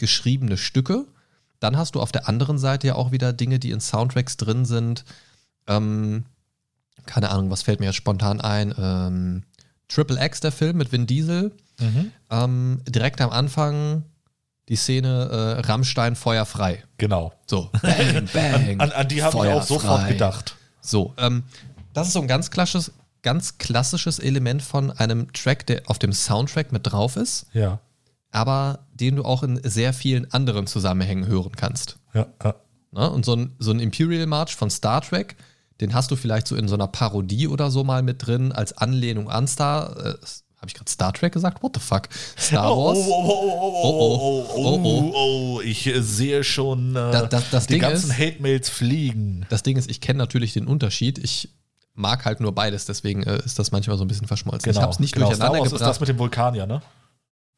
[0.01, 1.05] geschriebene Stücke
[1.61, 4.65] dann hast du auf der anderen Seite ja auch wieder Dinge, die in Soundtracks drin
[4.65, 5.05] sind.
[5.67, 6.25] Ähm,
[7.05, 8.73] keine Ahnung, was fällt mir jetzt spontan ein?
[8.77, 9.43] Ähm,
[9.87, 11.51] Triple X, der Film mit Vin Diesel.
[11.79, 12.11] Mhm.
[12.31, 14.03] Ähm, direkt am Anfang
[14.69, 16.83] die Szene äh, Rammstein feuerfrei.
[16.97, 17.31] Genau.
[17.45, 17.69] So.
[17.81, 18.79] Bang, bang.
[18.81, 20.55] an, an, die habe ich auch sofort gedacht.
[20.81, 21.43] So, ähm,
[21.93, 26.11] das ist so ein ganz klassisches, ganz klassisches Element von einem Track, der auf dem
[26.11, 27.45] Soundtrack mit drauf ist.
[27.53, 27.79] Ja
[28.31, 31.97] aber den du auch in sehr vielen anderen Zusammenhängen hören kannst.
[32.13, 32.55] Ja, ja.
[32.91, 35.35] Na, und so ein, so ein Imperial March von Star Trek,
[35.79, 38.77] den hast du vielleicht so in so einer Parodie oder so mal mit drin, als
[38.77, 39.97] Anlehnung an Star.
[39.97, 40.13] Äh,
[40.57, 41.63] habe ich gerade Star Trek gesagt?
[41.63, 42.07] What the fuck?
[42.37, 42.99] Star Wars?
[42.99, 47.79] Oh, oh, oh, oh, oh, oh, oh, ich sehe schon äh, das, das, das die
[47.79, 49.47] ganzen Hate-Mails fliegen.
[49.49, 51.17] Das Ding ist, ich kenne natürlich den Unterschied.
[51.17, 51.49] Ich
[51.95, 54.71] mag halt nur beides, deswegen äh, ist das manchmal so ein bisschen verschmolzen.
[54.71, 55.27] Genau, ich habe es nicht genau.
[55.27, 56.83] durcheinander Star Wars ist das mit dem Vulkanier, ne?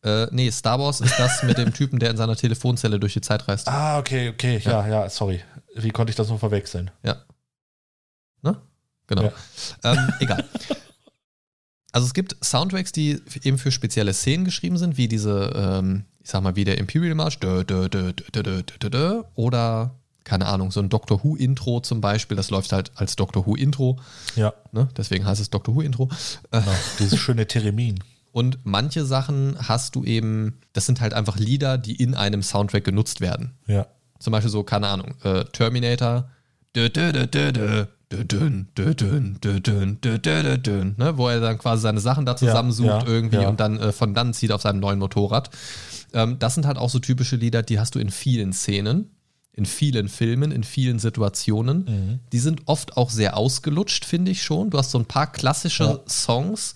[0.04, 3.22] Äh, nee, Star Wars ist das mit dem Typen, der in seiner Telefonzelle durch die
[3.22, 3.68] Zeit reist.
[3.68, 5.42] Ah, okay, okay, ja, ja, ja sorry.
[5.76, 6.92] Wie konnte ich das nur verwechseln?
[7.04, 7.18] Ja.
[8.42, 8.62] Ne?
[9.08, 9.24] Genau.
[9.24, 9.34] Ja.
[9.84, 10.44] Ähm, egal.
[11.94, 16.30] Also es gibt Soundtracks, die eben für spezielle Szenen geschrieben sind, wie diese, ähm, ich
[16.32, 17.38] sag mal, wie der Imperial March,
[19.36, 23.46] oder keine Ahnung, so ein Doctor Who Intro zum Beispiel, das läuft halt als Doctor
[23.46, 24.00] Who Intro.
[24.36, 24.54] Ja.
[24.72, 24.88] Ne?
[24.98, 26.10] Deswegen heißt es Doctor Who Intro.
[26.52, 26.66] Genau,
[27.00, 28.04] dieses schöne Theremin.
[28.34, 32.84] Und manche Sachen hast du eben, das sind halt einfach Lieder, die in einem Soundtrack
[32.84, 33.54] genutzt werden.
[33.67, 33.86] Ja.
[34.19, 36.30] Zum Beispiel so, keine Ahnung, äh, Terminator,
[40.98, 43.50] ne, wo er dann quasi seine Sachen da zusammensucht ja, ja, irgendwie ja.
[43.50, 45.52] und dann äh, von dann zieht auf seinem neuen Motorrad.
[46.13, 49.12] Ähm, das sind halt auch so typische Lieder, die hast du in vielen Szenen,
[49.52, 51.86] in vielen Filmen, in vielen Situationen.
[51.86, 52.19] Mhm.
[52.32, 54.72] Die sind oft auch sehr ausgelutscht, finde ich schon.
[54.72, 56.74] Du hast so ein paar klassische Songs,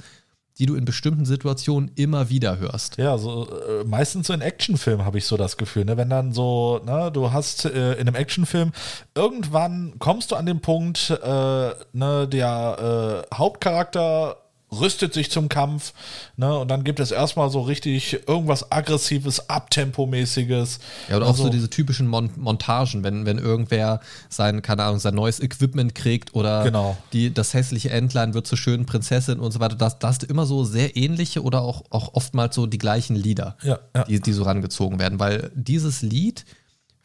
[0.60, 2.98] die du in bestimmten Situationen immer wieder hörst.
[2.98, 5.98] Ja, so äh, meistens so in Actionfilmen habe ich so das Gefühl, ne?
[5.98, 8.72] wenn dann so, ne, du hast äh, in einem Actionfilm,
[9.16, 14.38] irgendwann kommst du an den Punkt, äh, ne, der äh, Hauptcharakter
[14.72, 15.94] rüstet sich zum Kampf,
[16.36, 20.80] ne, und dann gibt es erstmal so richtig irgendwas aggressives, abtempomäßiges.
[21.10, 25.00] Ja, oder also, auch so diese typischen Mon Montagen, wenn, wenn irgendwer sein, keine Ahnung,
[25.00, 26.98] sein neues Equipment kriegt oder genau.
[27.14, 29.76] die, das hässliche Entlein wird zur schönen Prinzessin und so weiter.
[29.76, 33.56] Da hast du immer so sehr ähnliche oder auch, auch oftmals so die gleichen Lieder,
[33.64, 34.04] ja, ja.
[34.04, 36.46] Die, die so rangezogen werden, weil dieses Lied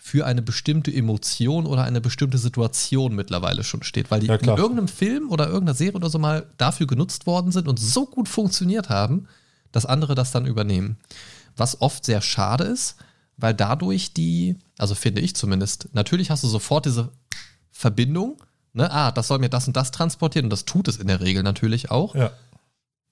[0.05, 4.49] für eine bestimmte Emotion oder eine bestimmte Situation mittlerweile schon steht, weil die ja, in
[4.49, 8.29] irgendeinem Film oder irgendeiner Serie oder so mal dafür genutzt worden sind und so gut
[8.29, 9.29] funktioniert haben,
[9.71, 10.97] dass andere das dann übernehmen.
[11.57, 12.97] Was oft sehr schade ist,
[13.37, 17.13] weil dadurch die, also finde ich zumindest, natürlich hast du sofort diese
[17.71, 21.07] Verbindung, ne, ah, das soll mir das und das transportieren und das tut es in
[21.07, 22.17] der Regel natürlich auch.
[22.17, 22.33] Ja.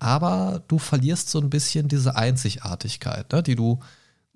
[0.00, 3.79] Aber du verlierst so ein bisschen diese Einzigartigkeit, ne, die du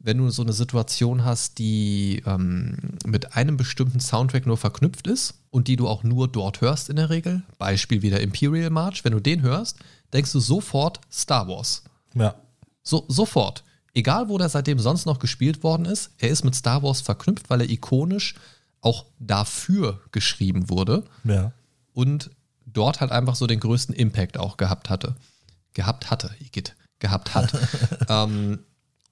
[0.05, 5.39] wenn du so eine Situation hast, die ähm, mit einem bestimmten Soundtrack nur verknüpft ist
[5.49, 9.03] und die du auch nur dort hörst in der Regel, Beispiel wie der Imperial March,
[9.05, 9.79] wenn du den hörst,
[10.13, 11.85] denkst du sofort Star Wars.
[12.15, 12.35] Ja.
[12.83, 13.65] So, sofort.
[13.95, 17.49] Egal, wo der seitdem sonst noch gespielt worden ist, er ist mit Star Wars verknüpft,
[17.49, 18.35] weil er ikonisch
[18.83, 21.05] auch dafür geschrieben wurde.
[21.25, 21.53] Ja.
[21.95, 22.31] Und
[22.67, 25.17] dort halt einfach so den größten Impact auch gehabt hatte.
[25.73, 26.77] Gehabt hatte, Igitt.
[26.99, 27.55] Gehabt hat.
[28.11, 28.59] ähm,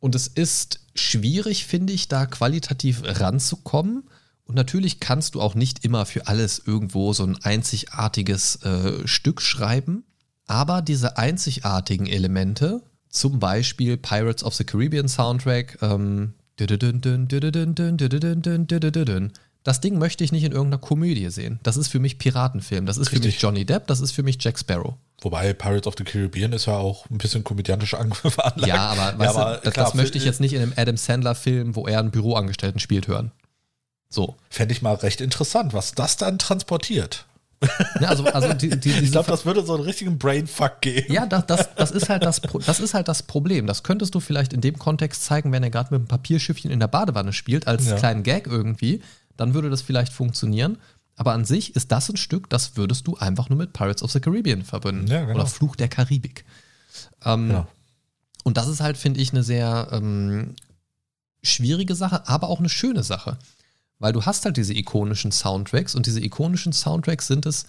[0.03, 4.03] und es ist schwierig, finde ich, da qualitativ ranzukommen.
[4.45, 9.41] Und natürlich kannst du auch nicht immer für alles irgendwo so ein einzigartiges äh, Stück
[9.41, 10.03] schreiben.
[10.49, 16.35] Aber diese einzigartigen Elemente, zum Beispiel Pirates of the Caribbean Soundtrack, ähm,
[19.65, 21.61] das Ding möchte ich nicht in irgendeiner Komödie sehen.
[21.63, 22.85] Das ist für mich Piratenfilm.
[22.87, 23.35] Das ist für Richtig.
[23.35, 24.95] mich Johnny Depp, das ist für mich Jack Sparrow.
[25.21, 28.67] Wobei Pirates of the Caribbean ist ja auch ein bisschen komödiantisch veranlagt.
[28.67, 30.73] Ja, aber, weißt aber du, das, klar, das möchte ich für- jetzt nicht in einem
[30.77, 33.31] Adam Sandler-Film, wo er einen Büroangestellten spielt, hören.
[34.09, 34.37] So.
[34.51, 37.27] Fände ich mal recht interessant, was das dann transportiert.
[38.01, 41.13] Ja, also, also die, die, Ich glaube, das würde so einen richtigen Brainfuck geben.
[41.13, 43.69] Ja, das, das, das, ist halt das, das ist halt das Problem.
[43.69, 46.81] Das könntest du vielleicht in dem Kontext zeigen, wenn er gerade mit einem Papierschiffchen in
[46.81, 47.95] der Badewanne spielt, als Ja.
[47.97, 49.01] kleinen Gag irgendwie.
[49.37, 50.79] Dann würde das vielleicht funktionieren.
[51.17, 54.13] Aber an sich ist das ein Stück, das würdest du einfach nur mit Pirates of
[54.13, 55.07] the Caribbean verbinden.
[55.07, 55.41] Ja, genau.
[55.41, 56.45] Oder Fluch der Karibik.
[57.25, 57.67] Ähm, Genau.
[58.45, 60.57] Und das ist halt, finde ich, eine sehr ähm,
[61.43, 63.39] schwierige Sache, aber auch eine schöne Sache.
[63.99, 67.67] Weil du hast halt diese ikonischen Soundtracks und diese ikonischen Soundtracks sind es,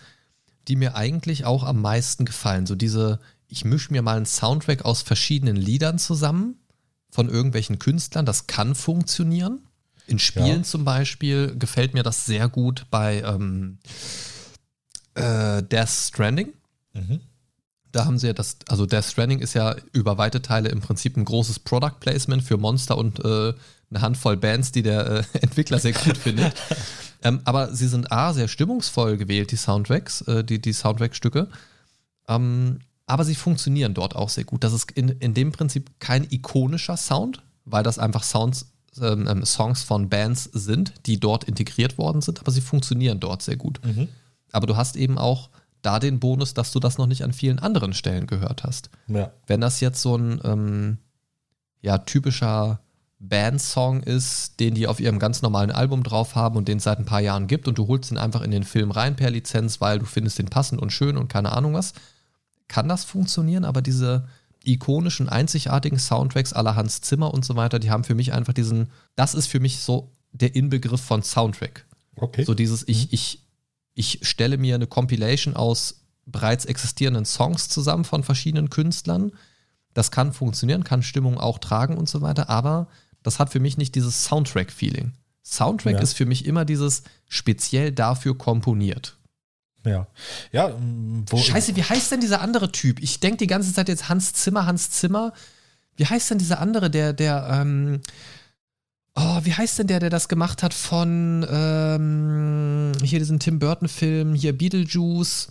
[0.67, 2.65] die mir eigentlich auch am meisten gefallen.
[2.65, 6.55] So diese, ich mische mir mal einen Soundtrack aus verschiedenen Liedern zusammen
[7.11, 9.59] von irgendwelchen Künstlern, das kann funktionieren.
[10.07, 10.63] In Spielen Ja.
[10.63, 13.77] zum Beispiel gefällt mir das sehr gut bei ähm,
[15.15, 16.53] äh, Death Stranding.
[16.93, 17.19] Mhm.
[17.91, 21.15] Da haben sie ja das, also Death Stranding ist ja über weite Teile im Prinzip
[21.15, 23.53] ein großes Product Placement für Monster und äh,
[23.89, 26.53] eine Handvoll Bands, die der äh, Entwickler sehr gut findet.
[27.25, 31.47] Ähm, aber sie sind A, sehr stimmungsvoll gewählt, die Soundtracks, äh, die, die Soundtrack-Stücke.
[32.27, 34.65] Ähm, aber sie funktionieren dort auch sehr gut.
[34.65, 39.45] Das ist in, in dem Prinzip kein ikonischer Sound, weil das einfach Sounds, ähm, ähm,
[39.45, 43.79] Songs von Bands sind, die dort integriert worden sind, aber sie funktionieren dort sehr gut.
[43.83, 44.07] Mhm.
[44.51, 45.49] Aber du hast eben auch
[45.81, 48.89] da den Bonus, dass du das noch nicht an vielen anderen Stellen gehört hast.
[49.07, 49.31] Ja.
[49.47, 50.97] Wenn das jetzt so ein ähm,
[51.81, 52.79] ja, typischer
[53.19, 56.99] Band-Song ist, den die auf ihrem ganz normalen Album drauf haben und den es seit
[56.99, 59.79] ein paar Jahren gibt und du holst ihn einfach in den Film rein per Lizenz,
[59.81, 61.93] weil du findest den passend und schön und keine Ahnung was,
[62.67, 64.27] kann das funktionieren, aber diese
[64.65, 68.89] ikonischen, einzigartigen Soundtracks aller Hans Zimmer und so weiter, die haben für mich einfach diesen,
[69.15, 71.85] das ist für mich so der Inbegriff von Soundtrack.
[72.15, 72.43] Okay.
[72.43, 73.39] So dieses, ich, ich,
[73.93, 79.33] ich stelle mir eine Compilation aus bereits existierenden Songs zusammen von verschiedenen Künstlern.
[79.93, 82.87] Das kann funktionieren, kann Stimmung auch tragen und so weiter, aber
[83.21, 85.13] das hat für mich nicht dieses Soundtrack-Feeling.
[85.43, 85.99] Soundtrack Ja.
[85.99, 89.17] ist für mich immer dieses speziell dafür komponiert.
[89.85, 90.07] Ja.
[90.51, 93.01] Ja, ähm, wo, Scheiße, wie heißt denn dieser andere Typ?
[93.01, 95.33] Ich denke die ganze Zeit jetzt Hans Zimmer, Hans Zimmer.
[95.95, 98.01] Wie heißt denn dieser andere, der, der, ähm,
[99.15, 104.33] oh, wie heißt denn der, der das gemacht hat von, ähm, hier diesen Tim Burton-Film,
[104.33, 105.49] hier Beetlejuice.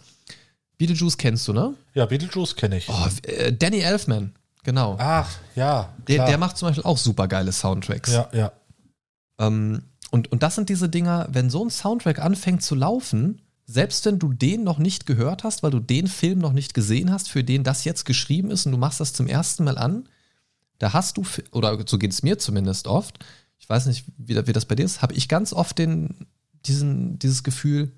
[0.79, 1.75] Beetlejuice kennst du, ne?
[1.95, 2.88] Ja, Beetlejuice kenne ich.
[2.88, 4.97] Oh, äh, Danny Elfman, genau.
[4.99, 5.90] Ach, ja.
[6.09, 6.29] der, klar.
[6.29, 8.12] der macht zum Beispiel auch super geile Soundtracks.
[8.12, 8.53] Ja, ja.
[9.38, 13.40] Ähm, und, und das sind diese Dinger, wenn so ein Soundtrack anfängt zu laufen,
[13.73, 17.11] selbst wenn du den noch nicht gehört hast, weil du den Film noch nicht gesehen
[17.11, 20.09] hast, für den das jetzt geschrieben ist und du machst das zum ersten Mal an,
[20.79, 23.19] da hast du, oder so geht es mir zumindest oft,
[23.59, 26.27] ich weiß nicht, wie, da- wie das bei dir ist, habe ich ganz oft den,
[26.67, 27.93] diesen, dieses Gefühl,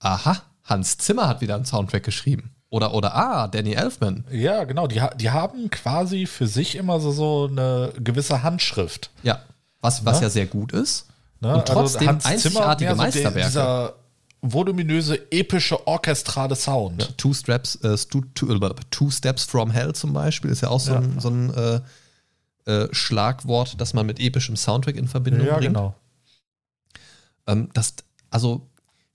[0.00, 2.50] aha, Hans Zimmer hat wieder einen Soundtrack geschrieben.
[2.70, 4.24] Oder, oder ah, Danny Elfman.
[4.32, 4.86] Ja, genau.
[4.88, 9.10] Die, die haben quasi für sich immer so, so eine gewisse Handschrift.
[9.22, 9.40] Ja,
[9.80, 10.22] was, was Ja.
[10.24, 11.06] ja sehr gut ist.
[11.40, 11.54] Ne?
[11.54, 13.48] Und trotzdem Hans einzigartige mehr so der- Meisterwerke.
[13.48, 13.94] Dieser
[14.52, 17.16] voluminöse, epische, orchestrale Sound.
[17.16, 20.80] Two Steps, äh, stu, two, äh, two Steps from Hell zum Beispiel ist ja auch
[20.80, 20.98] so Ja.
[21.00, 21.80] ein, so ein äh,
[22.66, 25.74] äh, Schlagwort, das man mit epischem Soundtrack in Verbindung Ja, bringt.
[25.74, 25.94] genau.
[27.46, 27.94] Ähm, das,
[28.30, 28.68] also,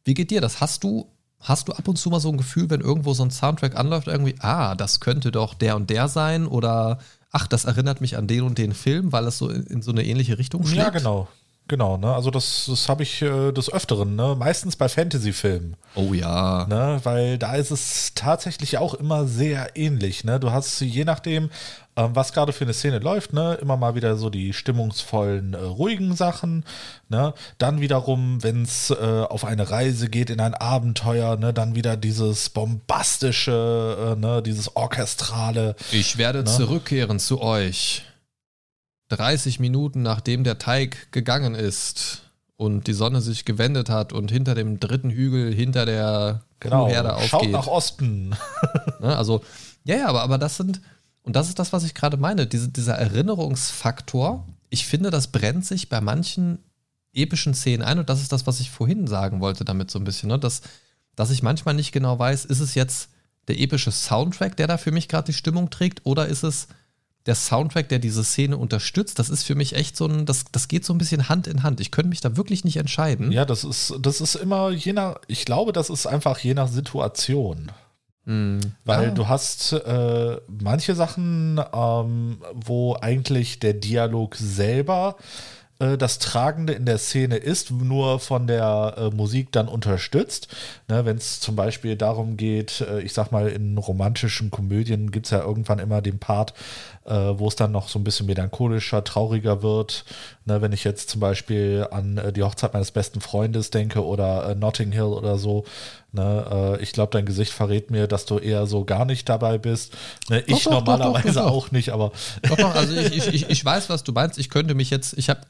[0.04, 0.62] wie geht dir das?
[0.62, 1.08] Hast du,
[1.40, 4.08] hast du ab und zu mal so ein Gefühl, wenn irgendwo so ein Soundtrack anläuft,
[4.08, 7.00] irgendwie, ah, das könnte doch der und der sein oder
[7.32, 9.92] ach, das erinnert mich an den und den Film, weil es so in, in so
[9.92, 10.82] eine ähnliche Richtung schlägt?
[10.84, 11.28] Ja, genau.
[11.70, 12.14] Genau, ne?
[12.14, 14.36] Also das, das habe ich äh, des Öfteren, ne?
[14.38, 15.76] Meistens bei Fantasy-Filmen.
[15.94, 16.66] Oh ja.
[16.68, 20.24] Ne, weil da ist es tatsächlich auch immer sehr ähnlich.
[20.24, 20.40] Ne?
[20.40, 21.52] Du hast je nachdem,
[21.96, 25.58] ähm, was gerade für eine Szene läuft, ne, immer mal wieder so die stimmungsvollen, äh,
[25.58, 26.66] ruhigen Sachen.
[27.08, 27.36] Ne?
[27.60, 31.98] Dann wiederum, wenn es äh, auf eine Reise geht, in ein Abenteuer, ne, dann wieder
[31.98, 35.76] dieses bombastische, äh, ne, dieses orchestrale.
[35.92, 36.52] Ich werde Na?
[36.52, 38.06] zurückkehren zu euch.
[39.10, 42.24] 30 Minuten nachdem der Teig gegangen ist
[42.58, 46.86] und die Sonne sich gewendet hat und hinter dem dritten Hügel hinter der Genau.
[46.86, 47.52] Kuhherde Schaut aufgeht.
[47.52, 48.36] nach Osten.
[49.00, 49.16] Ne?
[49.16, 49.42] Also,
[49.86, 50.82] ja, ja, aber, aber das sind,
[51.24, 55.66] und das ist das, was ich gerade meine, diese, dieser Erinnerungsfaktor, ich finde, das brennt
[55.66, 56.60] sich bei manchen
[57.14, 60.04] epischen Szenen ein und das ist das, was ich vorhin sagen wollte damit so ein
[60.04, 60.38] bisschen, ne?
[60.38, 60.62] dass,
[61.16, 63.10] dass ich manchmal nicht genau weiß, ist es jetzt
[63.48, 66.68] der epische Soundtrack, der da für mich gerade die Stimmung trägt oder ist es
[67.26, 69.20] der Soundtrack, der diese Szene unterstützt?
[69.20, 71.64] Das ist für mich echt so ein, das, das geht so ein bisschen Hand in
[71.64, 71.80] Hand.
[71.82, 73.32] Ich könnte mich da wirklich nicht entscheiden.
[73.32, 76.68] Ja, das ist, das ist immer je nach, ich glaube, das ist einfach je nach
[76.70, 77.72] Situation.
[78.26, 78.60] Hm.
[78.86, 79.12] Weil Ah.
[79.12, 85.24] du hast äh, manche Sachen, ähm, wo eigentlich der Dialog selber äh,
[85.80, 90.50] das Tragende in der Szene ist, nur von der äh, Musik dann unterstützt.
[90.90, 95.28] Ne, Wenn es zum Beispiel darum geht, äh, ich sag mal, in romantischen Komödien gibt
[95.28, 96.54] es ja irgendwann immer den Part,
[97.06, 100.04] äh, wo es dann noch so ein bisschen melancholischer, trauriger wird.
[100.50, 104.50] Ne, wenn ich jetzt zum Beispiel an äh, die Hochzeit meines besten Freundes denke oder
[104.50, 105.64] äh, Notting Hill oder so,
[106.12, 109.60] Ne, äh, ich glaube, dein Gesicht verrät mir, dass du eher so gar nicht dabei
[109.60, 109.94] bist.
[110.28, 112.12] Ne, ich doch, normalerweise doch, doch, auch nicht, aber.
[112.42, 114.40] Doch, doch, also ich, ich, ich weiß, was du meinst.
[114.40, 115.42] Ich könnte mich jetzt, ich habe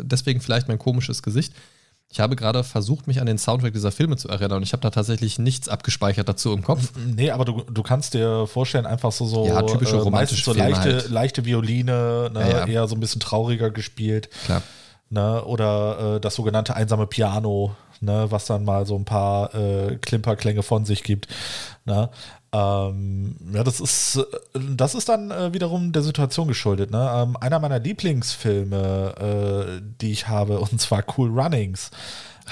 [0.00, 1.52] äh, deswegen vielleicht mein komisches Gesicht.
[2.12, 4.82] Ich habe gerade versucht, mich an den Soundtrack dieser Filme zu erinnern und ich habe
[4.82, 6.92] da tatsächlich nichts abgespeichert dazu im Kopf.
[7.06, 10.52] Nee, aber du, du kannst dir vorstellen, einfach so, so ja, typische äh, romantische so
[10.52, 11.08] leichte, halt.
[11.08, 12.66] leichte Violine, ne, ja, ja.
[12.66, 14.28] eher so ein bisschen trauriger gespielt.
[14.44, 14.62] Klar.
[15.08, 19.96] Ne, oder äh, das sogenannte einsame Piano, ne, was dann mal so ein paar äh,
[19.96, 21.28] Klimperklänge von sich gibt.
[21.84, 22.10] Ne?
[22.52, 26.90] Ähm, ja, das ist, das ist dann äh, wiederum der Situation geschuldet.
[26.90, 27.10] Ne?
[27.14, 31.90] Ähm, einer meiner Lieblingsfilme, äh, die ich habe, und zwar Cool Runnings.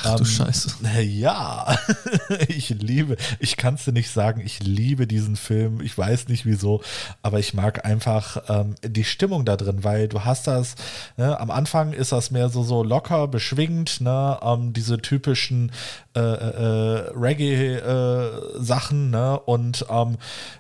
[0.05, 0.71] Ach du ähm, Scheiße.
[1.03, 1.77] Ja,
[2.49, 5.81] ich liebe, ich kann es dir nicht sagen, ich liebe diesen Film.
[5.81, 6.83] Ich weiß nicht wieso,
[7.23, 10.75] aber ich mag einfach ähm, die Stimmung da drin, weil du hast das,
[11.17, 15.73] ne, am Anfang ist das mehr so, so locker, beschwingend, ne, ähm, diese typischen
[16.15, 20.17] äh, äh, Reggae-Sachen, äh, ne, und ähm,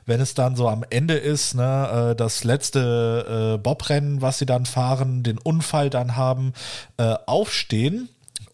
[0.06, 4.46] wenn es dann so am Ende ist, ne, äh, das letzte äh, Bobrennen, was sie
[4.46, 6.52] dann fahren, den Unfall dann haben,
[6.96, 8.08] äh, aufstehen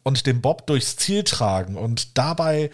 [0.05, 2.71] und den Bob durchs Ziel tragen und dabei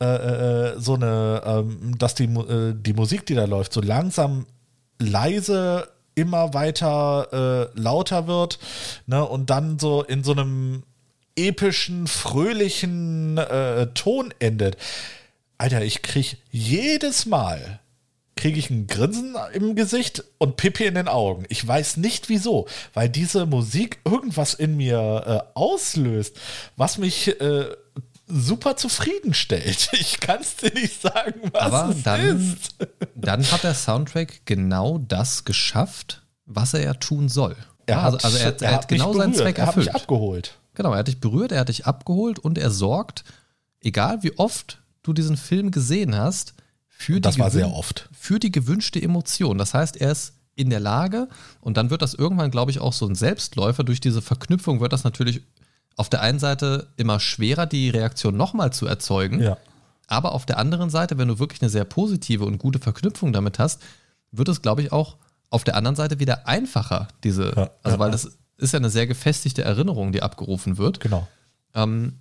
[0.00, 4.46] äh, äh, so eine, ähm, dass die, äh, die Musik, die da läuft, so langsam
[4.98, 8.58] leise immer weiter äh, lauter wird
[9.06, 10.82] ne, und dann so in so einem
[11.36, 14.76] epischen, fröhlichen äh, Ton endet.
[15.56, 17.80] Alter, ich krieg jedes Mal
[18.36, 21.44] kriege ich ein Grinsen im Gesicht und Pippi in den Augen.
[21.48, 26.38] Ich weiß nicht wieso, weil diese Musik irgendwas in mir äh, auslöst,
[26.76, 27.66] was mich äh,
[28.26, 29.90] super zufriedenstellt.
[30.02, 32.76] Ich kann es dir nicht sagen, was Aber es dann, ist.
[33.14, 37.56] dann hat der Soundtrack genau das geschafft, was er ja tun soll.
[37.86, 39.86] Er ja, hat, also, er, er, er hat genau seinen Zweck erfüllt.
[39.88, 40.58] Er hat mich abgeholt.
[40.74, 43.24] Genau, er hat dich berührt, er hat dich abgeholt und er sorgt,
[43.80, 46.54] egal wie oft du diesen Film gesehen hast,
[47.02, 48.08] für, das die, war sehr oft.
[48.12, 49.58] für die gewünschte Emotion.
[49.58, 51.28] Das heißt, er ist in der Lage
[51.60, 53.84] und dann wird das irgendwann, glaube ich, auch so ein Selbstläufer.
[53.84, 55.42] Durch diese Verknüpfung wird das natürlich
[55.96, 59.40] auf der einen Seite immer schwerer, die Reaktion nochmal zu erzeugen.
[59.40, 59.56] Ja.
[60.06, 63.58] Aber auf der anderen Seite, wenn du wirklich eine sehr positive und gute Verknüpfung damit
[63.58, 63.82] hast,
[64.30, 65.16] wird es, glaube ich, auch
[65.50, 68.90] auf der anderen Seite wieder einfacher, diese, ja, also ja, weil das ist ja eine
[68.90, 71.00] sehr gefestigte Erinnerung, die abgerufen wird.
[71.00, 71.28] Genau.
[71.74, 72.20] Ähm,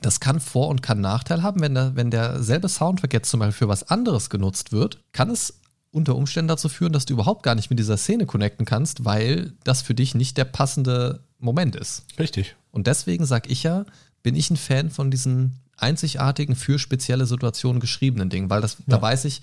[0.00, 1.60] das kann Vor- und kann Nachteil haben.
[1.60, 5.60] Wenn, der, wenn derselbe Soundtrack jetzt zum Beispiel für was anderes genutzt wird, kann es
[5.90, 9.52] unter Umständen dazu führen, dass du überhaupt gar nicht mit dieser Szene connecten kannst, weil
[9.62, 12.04] das für dich nicht der passende Moment ist.
[12.18, 12.56] Richtig.
[12.72, 13.86] Und deswegen sage ich ja,
[14.22, 18.84] bin ich ein Fan von diesen einzigartigen, für spezielle Situationen geschriebenen Dingen, weil das, ja.
[18.86, 19.42] da weiß ich,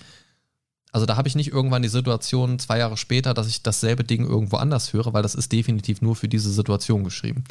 [0.91, 4.25] also da habe ich nicht irgendwann die Situation zwei Jahre später, dass ich dasselbe Ding
[4.25, 7.45] irgendwo anders höre, weil das ist definitiv nur für diese Situation geschrieben.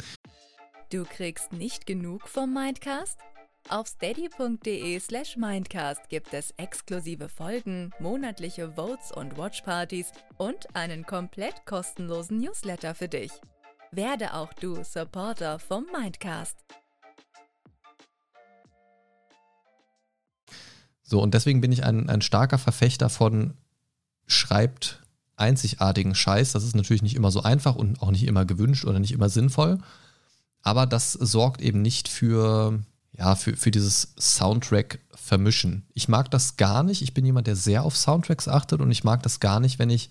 [0.91, 3.17] Du kriegst nicht genug vom Mindcast?
[3.69, 11.65] Auf steady.de slash Mindcast gibt es exklusive Folgen, monatliche Votes und Watchpartys und einen komplett
[11.65, 13.31] kostenlosen Newsletter für dich.
[13.91, 16.57] Werde auch du Supporter vom Mindcast.
[21.03, 23.53] So, und deswegen bin ich ein, ein starker Verfechter von
[24.27, 25.01] schreibt
[25.37, 26.51] einzigartigen Scheiß.
[26.51, 29.29] Das ist natürlich nicht immer so einfach und auch nicht immer gewünscht oder nicht immer
[29.29, 29.77] sinnvoll.
[30.61, 32.79] Aber das sorgt eben nicht für,
[33.17, 35.85] ja, für, für dieses Soundtrack-Vermischen.
[35.93, 37.01] Ich mag das gar nicht.
[37.01, 39.89] Ich bin jemand, der sehr auf Soundtracks achtet und ich mag das gar nicht, wenn
[39.89, 40.09] ich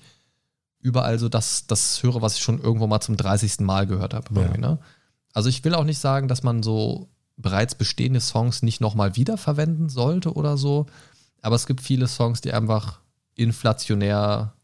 [0.81, 3.61] überall so das, das höre, was ich schon irgendwo mal zum 30.
[3.61, 4.41] Mal gehört habe.
[4.41, 4.57] Ja.
[4.57, 4.79] Ne?
[5.33, 9.89] Also ich will auch nicht sagen, dass man so bereits bestehende Songs nicht nochmal wiederverwenden
[9.89, 10.87] sollte oder so.
[11.43, 13.01] Aber es gibt viele Songs, die einfach
[13.35, 14.55] inflationär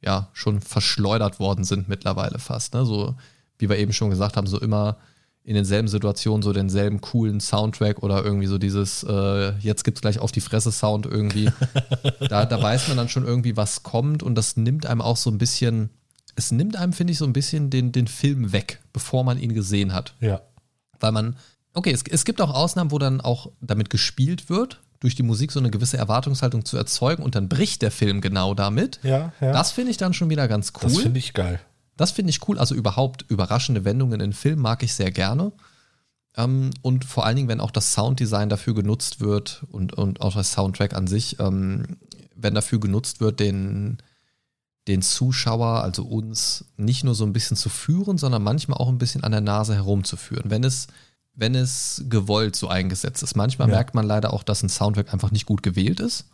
[0.00, 2.74] ja schon verschleudert worden sind mittlerweile fast.
[2.74, 2.84] Ne?
[2.84, 3.16] So
[3.58, 4.96] wie wir eben schon gesagt haben, so immer
[5.44, 10.18] in denselben Situationen so denselben coolen Soundtrack oder irgendwie so dieses äh, jetzt gibt's gleich
[10.18, 11.50] auf die Fresse Sound irgendwie.
[12.28, 15.30] da, da weiß man dann schon irgendwie, was kommt und das nimmt einem auch so
[15.30, 15.90] ein bisschen,
[16.36, 19.54] es nimmt einem, finde ich, so ein bisschen den, den Film weg, bevor man ihn
[19.54, 20.14] gesehen hat.
[20.20, 20.42] Ja.
[21.00, 21.36] Weil man,
[21.72, 25.52] okay, es, es gibt auch Ausnahmen, wo dann auch damit gespielt wird, durch die Musik
[25.52, 29.00] so eine gewisse Erwartungshaltung zu erzeugen und dann bricht der Film genau damit.
[29.02, 29.52] Ja, ja.
[29.52, 30.90] Das finde ich dann schon wieder ganz cool.
[30.90, 31.60] Das finde ich geil.
[31.98, 32.58] Das finde ich cool.
[32.58, 35.52] Also überhaupt überraschende Wendungen in Film mag ich sehr gerne.
[36.36, 40.34] Ähm, und vor allen Dingen, wenn auch das Sounddesign dafür genutzt wird und, und auch
[40.34, 41.98] das Soundtrack an sich, ähm,
[42.34, 43.98] wenn dafür genutzt wird, den,
[44.86, 48.98] den Zuschauer, also uns, nicht nur so ein bisschen zu führen, sondern manchmal auch ein
[48.98, 50.50] bisschen an der Nase herumzuführen.
[50.50, 50.86] Wenn es,
[51.34, 53.36] wenn es gewollt so eingesetzt ist.
[53.36, 53.74] Manchmal Ja.
[53.74, 56.26] merkt man leider auch, dass ein Soundtrack einfach nicht gut gewählt ist.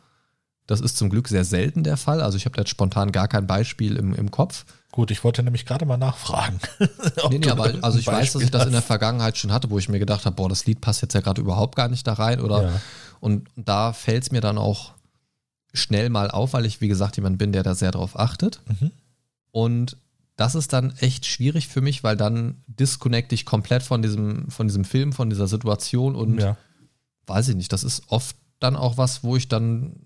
[0.66, 2.20] Das ist zum Glück sehr selten der Fall.
[2.22, 4.64] Also ich habe da jetzt spontan gar kein Beispiel im, im Kopf.
[4.94, 6.60] Gut, ich wollte nämlich gerade mal nachfragen.
[7.30, 8.80] Nee, nee, aber also ich weiß, dass ich das in der.
[8.82, 11.40] Vergangenheit schon hatte, wo ich mir gedacht habe, boah, das Lied passt jetzt ja gerade
[11.40, 12.40] überhaupt gar nicht da rein.
[12.40, 12.80] Oder Ja.
[13.18, 14.92] und da fällt es mir dann auch
[15.72, 18.60] schnell mal auf, weil ich, wie gesagt, jemand bin, der da sehr drauf achtet.
[18.68, 18.92] Mhm.
[19.50, 19.96] Und
[20.36, 24.68] das ist dann echt schwierig für mich, weil dann disconnecte ich komplett von diesem, von
[24.68, 26.56] diesem Film, von dieser Situation und Ja.
[27.26, 29.96] weiß ich nicht, das ist oft dann auch was, wo ich dann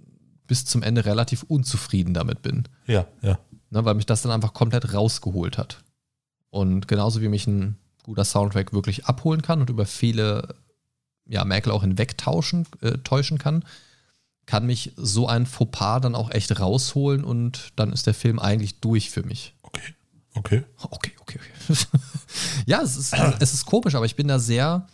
[0.47, 2.64] bis zum Ende relativ unzufrieden damit bin.
[2.86, 3.39] ja, ja.
[3.71, 5.83] Ne, weil mich das dann einfach komplett rausgeholt hat.
[6.51, 10.55] Und genauso wie mich ein guter Soundtrack wirklich abholen kann und über viele
[11.27, 13.64] ja, Merkel auch hinwegtauschen, äh, täuschen kann,
[14.47, 18.81] kann mich so ein Fauxpas dann auch echt rausholen und dann ist der Film eigentlich
[18.81, 19.55] durch für mich.
[19.62, 19.95] Okay.
[20.35, 20.64] Okay.
[20.91, 21.77] Okay, okay, okay.
[22.66, 24.87] ja, es ist, es ist komisch, aber ich bin da sehr,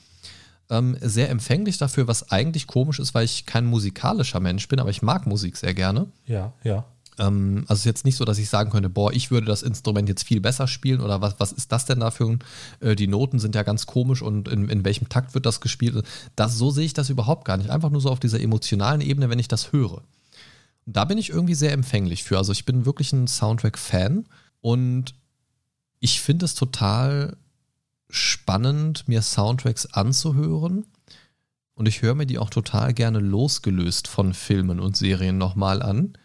[0.71, 4.91] ähm, sehr empfänglich dafür, was eigentlich komisch ist, weil ich kein musikalischer Mensch bin, aber
[4.91, 6.07] ich mag Musik sehr gerne.
[6.27, 6.85] Ja, ja.
[7.19, 9.63] Ähm, also es ist jetzt nicht so, dass ich sagen könnte, boah, ich würde das
[9.63, 12.39] Instrument jetzt viel besser spielen oder was, was ist das denn da für ein,
[12.81, 16.05] äh, die Noten sind ja ganz komisch und in, in welchem Takt wird das gespielt?
[16.37, 17.71] Das, so sehe ich das überhaupt gar nicht.
[17.71, 20.03] Einfach nur so auf dieser emotionalen Ebene, wenn ich das höre.
[20.87, 22.39] Da bin ich irgendwie sehr empfänglich für.
[22.39, 24.27] Also ich bin wirklich ein Soundtrack-Fan
[24.61, 25.15] und
[26.01, 27.37] ich finde es total
[28.11, 30.85] spannend, mir Soundtracks anzuhören.
[31.75, 36.17] Und ich höre mir die auch total gerne losgelöst von Filmen und Serien nochmal an.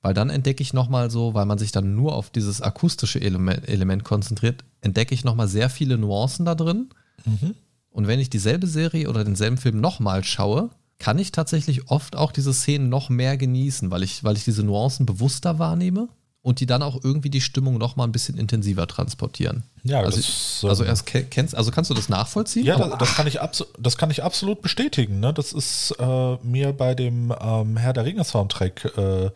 [0.00, 3.68] Weil dann entdecke ich nochmal so, weil man sich dann nur auf dieses akustische Element,
[3.68, 6.90] Element konzentriert, entdecke ich nochmal sehr viele Nuancen da drin.
[7.24, 7.54] Mhm.
[7.90, 10.70] Und wenn ich dieselbe Serie oder denselben Film nochmal schaue,
[11.00, 14.62] kann ich tatsächlich oft auch diese Szenen noch mehr genießen, weil ich, weil ich diese
[14.62, 16.08] Nuancen bewusster wahrnehme
[16.42, 19.64] und die dann auch irgendwie die Stimmung nochmal ein bisschen intensiver transportieren.
[19.82, 22.64] Ja, also, das, also ähm, erst ke- kennst, also kannst du das nachvollziehen?
[22.64, 23.38] Ja, das, das, kann ich
[23.78, 25.18] das kann ich absolut bestätigen.
[25.18, 25.34] Ne?
[25.34, 29.30] Das ist äh, mir bei dem ähm, Herr der Ringe Soundtrack äh,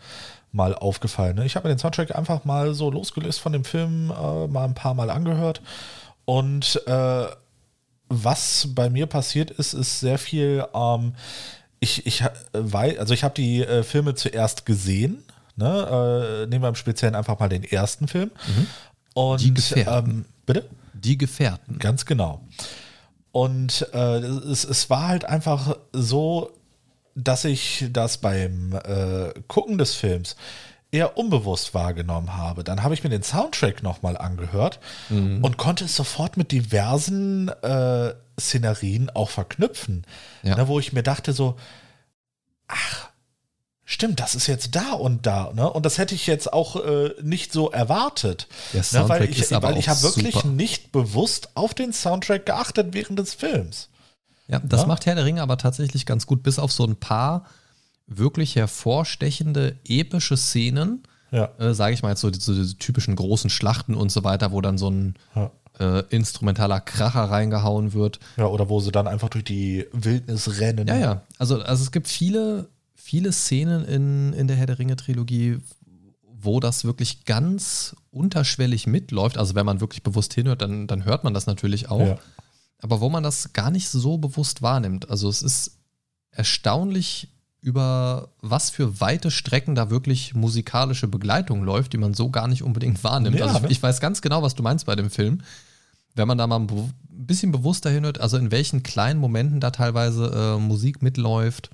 [0.53, 1.37] mal aufgefallen.
[1.37, 1.47] Ne?
[1.47, 4.75] Ich habe mir den Soundtrack einfach mal so losgelöst von dem Film äh, mal ein
[4.75, 5.63] paar Mal angehört.
[6.25, 7.27] Und äh,
[8.09, 10.65] was bei mir passiert ist, ist sehr viel.
[10.75, 11.15] Ähm,
[11.81, 12.23] ich, ich
[12.53, 15.25] weiß, also ich habe die äh, Filme zuerst gesehen.
[15.57, 16.45] Ne?
[16.45, 18.31] Äh, nehmen wir im Speziellen einfach mal den ersten Film.
[19.15, 20.11] Und Die Gefährten.
[20.11, 20.69] ähm, bitte?
[20.93, 21.79] Die Gefährten.
[21.79, 22.41] Ganz genau.
[23.33, 26.51] Und äh, es, es war halt einfach so,
[27.15, 30.37] dass ich das beim äh, Gucken des Films
[30.91, 32.65] eher unbewusst wahrgenommen habe.
[32.65, 38.13] Dann habe ich mir den Soundtrack nochmal angehört und konnte es sofort mit diversen äh,
[38.39, 40.05] Szenerien auch verknüpfen.
[40.43, 40.57] Ja.
[40.57, 41.57] Ne, wo ich mir dachte so,
[42.69, 43.09] ach,
[43.85, 45.53] stimmt, das ist jetzt da und da.
[45.55, 45.71] Ne?
[45.71, 48.47] Und das hätte ich jetzt auch äh, nicht so erwartet.
[48.75, 50.49] Der Ne, Soundtrack weil ich, ist aber weil ich auch habe wirklich super.
[50.49, 53.89] nicht bewusst auf den Soundtrack geachtet während des Films.
[54.49, 54.87] Ja, das Ja.
[54.87, 57.45] macht Herr der Ringe aber tatsächlich ganz gut, bis auf so ein paar
[58.07, 61.51] wirklich hervorstechende, epische Szenen, Ja.
[61.59, 64.61] äh, sage ich mal jetzt so diese, diese typischen großen Schlachten und so weiter, wo
[64.61, 65.51] dann so ein Ja.
[65.81, 68.19] äh, instrumentaler Kracher reingehauen wird.
[68.37, 70.87] Ja, oder wo sie dann einfach durch die Wildnis rennen.
[70.89, 71.23] Ja, ja.
[71.39, 75.59] Also, also es gibt viele, viele Szenen in, in der Herr der Ringe-Trilogie,
[76.45, 79.39] wo das wirklich ganz unterschwellig mitläuft.
[79.39, 82.01] Also wenn man wirklich bewusst hinhört, dann, dann hört man das natürlich auch.
[82.07, 82.19] Ja.
[82.83, 85.09] Aber wo man das gar nicht so bewusst wahrnimmt.
[85.09, 85.79] Also es ist
[86.33, 87.29] erstaunlich,
[87.61, 92.65] über was für weite Strecken da wirklich musikalische Begleitung läuft, die man so gar nicht
[92.65, 93.39] unbedingt wahrnimmt.
[93.39, 93.71] Ja, also ich, ne?
[93.71, 95.43] ich weiß ganz genau, was du meinst bei dem Film.
[96.17, 100.57] Wenn man da mal ein bisschen bewusster hinhört, also in welchen kleinen Momenten da teilweise
[100.59, 101.71] äh, Musik mitläuft,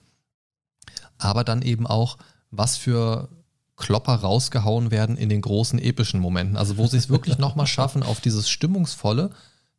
[1.16, 2.18] aber dann eben auch,
[2.50, 3.30] was für
[3.76, 6.59] Klopper rausgehauen werden in den großen epischen Momenten.
[6.59, 9.30] Also wo sie es wirklich nochmal schaffen, auf dieses Stimmungsvolle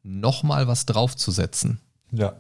[0.04, 1.80] nochmal was draufzusetzen.
[2.12, 2.34] ja.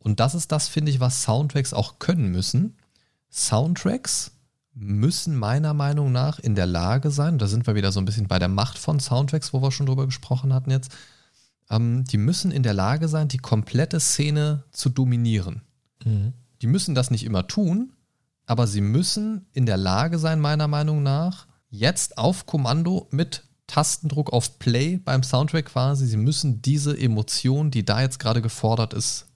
[0.00, 2.76] Und das ist das, finde ich, was Soundtracks auch können müssen.
[3.30, 4.30] Soundtracks
[4.74, 8.28] müssen meiner Meinung nach in der Lage sein, da sind wir wieder so ein bisschen
[8.28, 10.92] bei der Macht von Soundtracks, wo wir schon drüber gesprochen hatten jetzt,
[11.68, 15.62] ähm, die müssen in der Lage sein, die komplette Szene zu dominieren.
[16.04, 16.32] Mhm.
[16.62, 17.92] Die müssen das nicht immer tun,
[18.46, 24.32] aber sie müssen in der Lage sein, meiner Meinung nach, jetzt auf Kommando mit Tastendruck
[24.32, 29.26] auf Play beim Soundtrack quasi, sie müssen diese Emotion, die da jetzt gerade gefordert ist,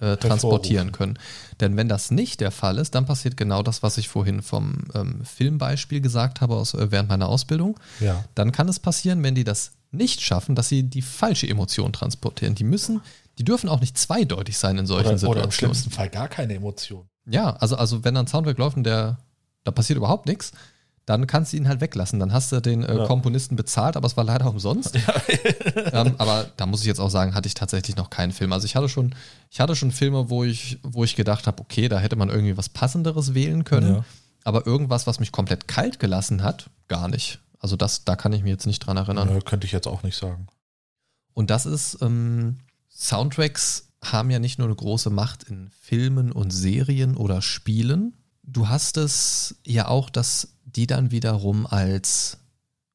[0.00, 1.18] äh, transportieren können.
[1.60, 4.84] Denn wenn das nicht der Fall ist, dann passiert genau das, was ich vorhin vom
[4.94, 7.80] ähm, Filmbeispiel gesagt habe aus, äh, während meiner Ausbildung.
[8.00, 8.24] Ja.
[8.34, 12.54] Dann kann es passieren, wenn die das nicht schaffen, dass sie die falsche Emotion transportieren.
[12.54, 13.00] Die müssen,
[13.38, 15.44] die dürfen auch nicht zweideutig sein in solchen Oder, oder Situationen.
[15.44, 17.06] im schlimmsten Fall gar keine Emotion.
[17.26, 19.18] Ja, also, also wenn dann Soundtrack läuft und der,
[19.62, 20.52] da passiert überhaupt nichts,
[21.06, 22.18] dann kannst du ihn halt weglassen.
[22.18, 23.06] Dann hast du den äh, Ja.
[23.06, 24.96] Komponisten bezahlt, aber es war leider umsonst.
[25.92, 28.52] ähm, aber da muss ich jetzt auch sagen, hatte ich tatsächlich noch keinen Film.
[28.52, 29.14] Also ich hatte schon,
[29.50, 32.56] ich hatte schon Filme, wo ich, wo ich gedacht habe, okay, da hätte man irgendwie
[32.56, 33.96] was Passenderes wählen können.
[33.96, 34.04] Ja.
[34.44, 37.40] Aber irgendwas, was mich komplett kalt gelassen hat, gar nicht.
[37.58, 39.28] Also das, da kann ich mich jetzt nicht dran erinnern.
[39.32, 40.46] Nö, könnte ich jetzt auch nicht sagen.
[41.32, 42.58] Und das ist, ähm,
[42.90, 48.14] Soundtracks haben ja nicht nur eine große Macht in Filmen und Serien oder Spielen.
[48.42, 52.38] Du hast es ja auch, dass die dann wiederum als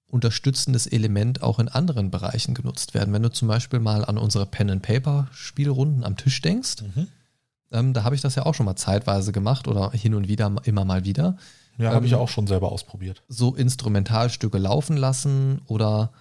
[0.07, 3.13] unterstützendes Element auch in anderen Bereichen genutzt werden.
[3.13, 6.77] Wenn du zum Beispiel mal an unsere Pen-and-Paper-Spielrunden am Tisch denkst,
[7.71, 10.51] ähm, da habe ich das ja auch schon mal zeitweise gemacht oder hin und wieder
[10.63, 11.37] immer mal wieder.
[11.77, 13.21] Ja, habe ich Ähm, auch schon selber ausprobiert.
[13.27, 16.11] so Instrumentalstücke laufen lassen oder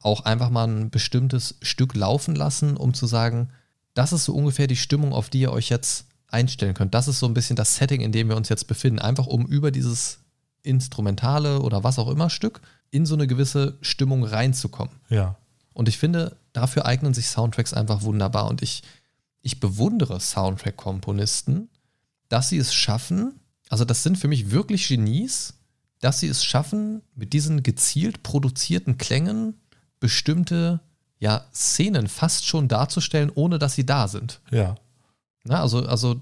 [0.00, 3.48] auch einfach mal ein bestimmtes Stück laufen lassen, um zu sagen,
[3.94, 6.94] das ist so ungefähr die Stimmung, auf die ihr euch jetzt einstellen könnt.
[6.94, 9.00] Das ist so ein bisschen das Setting, in dem wir uns jetzt befinden.
[9.00, 10.20] Einfach um über dieses
[10.62, 14.94] instrumentale oder was auch immer Stück in so eine gewisse Stimmung reinzukommen.
[15.08, 15.36] Ja.
[15.72, 18.48] Und ich finde, dafür eignen sich Soundtracks einfach wunderbar.
[18.48, 18.82] Und ich,
[19.42, 21.68] ich bewundere Soundtrack-Komponisten,
[22.28, 25.54] dass sie es schaffen, also das sind für mich wirklich Genies,
[26.00, 29.54] dass sie es schaffen, mit diesen gezielt produzierten Klängen
[30.00, 30.80] bestimmte
[31.18, 34.40] ja, Szenen fast schon darzustellen, ohne dass sie da sind.
[34.50, 34.74] Ja.
[35.44, 36.20] Na, also, also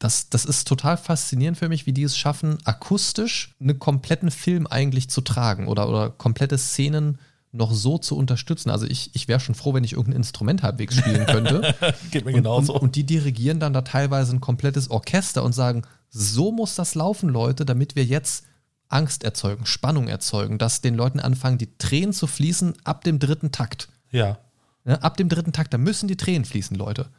[0.00, 4.66] das, das ist total faszinierend für mich, wie die es schaffen, akustisch einen kompletten Film
[4.66, 7.18] eigentlich zu tragen oder, oder komplette Szenen
[7.52, 8.70] noch so zu unterstützen.
[8.70, 11.74] Also ich, ich wäre schon froh, wenn ich irgendein Instrument halbwegs spielen könnte.
[12.10, 12.72] Geht mir und, genauso.
[12.74, 16.94] Und, und die dirigieren dann da teilweise ein komplettes Orchester und sagen, so muss das
[16.94, 18.46] laufen, Leute, damit wir jetzt
[18.88, 23.52] Angst erzeugen, Spannung erzeugen, dass den Leuten anfangen, die Tränen zu fließen ab dem dritten
[23.52, 23.88] Takt.
[24.10, 24.38] ja.
[24.86, 27.10] Ja, ab dem dritten Takt, da müssen die Tränen fließen, Leute.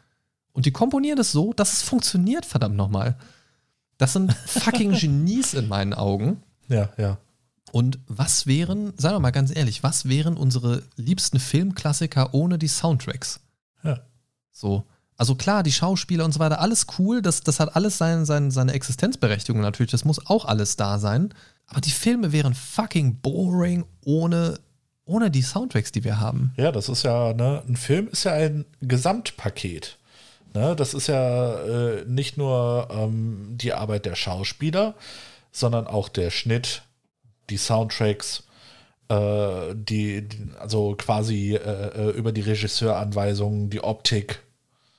[0.54, 3.16] Und die komponieren das so, dass es funktioniert, verdammt nochmal.
[3.98, 6.44] Das sind fucking Genies in meinen Augen.
[6.68, 7.18] Ja, ja.
[7.72, 12.68] Und was wären, sagen wir mal ganz ehrlich, was wären unsere liebsten Filmklassiker ohne die
[12.68, 13.40] Soundtracks?
[13.84, 14.00] Ja.
[14.52, 14.84] So.
[15.16, 18.50] Also klar, die Schauspieler und so weiter, alles cool, das, das hat alles sein, sein,
[18.52, 21.34] seine Existenzberechtigung natürlich, das muss auch alles da sein.
[21.68, 24.60] Aber die Filme wären fucking boring ohne,
[25.06, 26.54] ohne die Soundtracks, die wir haben.
[26.58, 29.98] Ja, das ist ja, ne, ein Film ist ja ein Gesamtpaket.
[30.54, 34.96] Ne, das ist ja äh, nicht nur ähm, die Arbeit der Schauspieler,
[35.52, 36.84] sondern auch der Schnitt,
[37.50, 38.44] die Soundtracks,
[39.08, 44.42] äh, die, die, also quasi äh, äh, über die Regisseuranweisungen, die Optik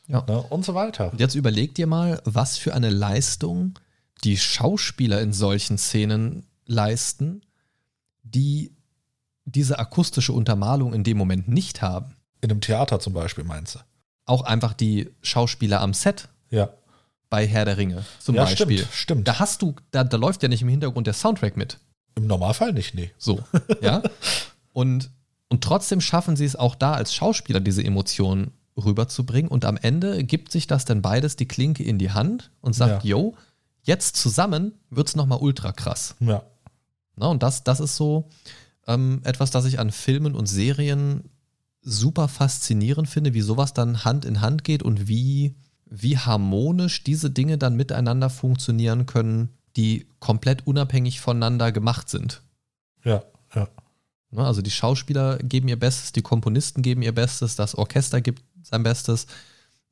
[0.09, 0.25] Ja.
[0.27, 1.13] ne, und so weiter.
[1.13, 3.79] Und jetzt überleg dir mal, was für eine Leistung
[4.25, 7.43] die Schauspieler in solchen Szenen leisten,
[8.23, 8.75] die
[9.45, 12.17] diese akustische Untermalung in dem Moment nicht haben.
[12.41, 13.79] In einem Theater zum Beispiel, meinst du?
[14.27, 16.71] Auch einfach die Schauspieler am Set Ja.
[17.31, 18.79] bei Herr der Ringe zum Ja, Beispiel.
[18.79, 19.29] stimmt, stimmt.
[19.29, 21.79] Da hast du, da, da läuft ja nicht im Hintergrund der Soundtrack mit.
[22.15, 23.11] Im Normalfall nicht, nee.
[23.19, 23.41] So,
[23.81, 24.03] ja.
[24.73, 25.11] Und,
[25.49, 29.51] und trotzdem schaffen sie es auch da als Schauspieler, diese Emotionen rüberzubringen.
[29.51, 33.05] Und am Ende gibt sich das dann beides die Klinke in die Hand und sagt,
[33.05, 33.11] Ja.
[33.11, 33.35] yo,
[33.83, 36.15] jetzt zusammen wird's noch nochmal ultra krass.
[36.21, 36.43] Ja.
[37.17, 38.29] Na, und das, das ist so
[38.87, 41.25] ähm, etwas, das ich an Filmen und Serien
[41.83, 45.55] super faszinierend finde, wie sowas dann Hand in Hand geht und wie,
[45.87, 52.43] wie harmonisch diese Dinge dann miteinander funktionieren können, die komplett unabhängig voneinander gemacht sind.
[53.05, 53.25] Ja,
[53.55, 53.69] ja.
[54.31, 58.43] Ne, Also die Schauspieler geben ihr Bestes, die Komponisten geben ihr Bestes, das Orchester gibt
[58.63, 59.27] sein Bestes.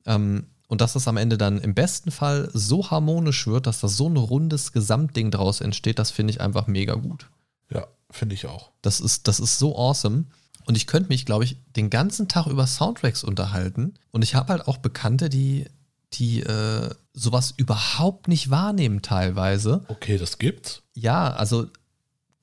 [0.05, 3.97] Ähm, und dass das am Ende dann im besten Fall so harmonisch wird, dass das
[3.97, 7.29] so ein rundes Gesamtding draus entsteht, das finde ich einfach mega gut.
[7.69, 8.71] Ja, finde ich auch.
[8.81, 10.25] Das ist, das ist so awesome.
[10.65, 13.95] Und ich könnte mich, glaube ich, den ganzen Tag über Soundtracks unterhalten.
[14.11, 15.65] Und ich habe halt auch Bekannte, die,
[16.13, 19.83] die äh, sowas überhaupt nicht wahrnehmen teilweise.
[19.87, 20.83] Okay, das gibt's.
[20.93, 21.67] Ja, also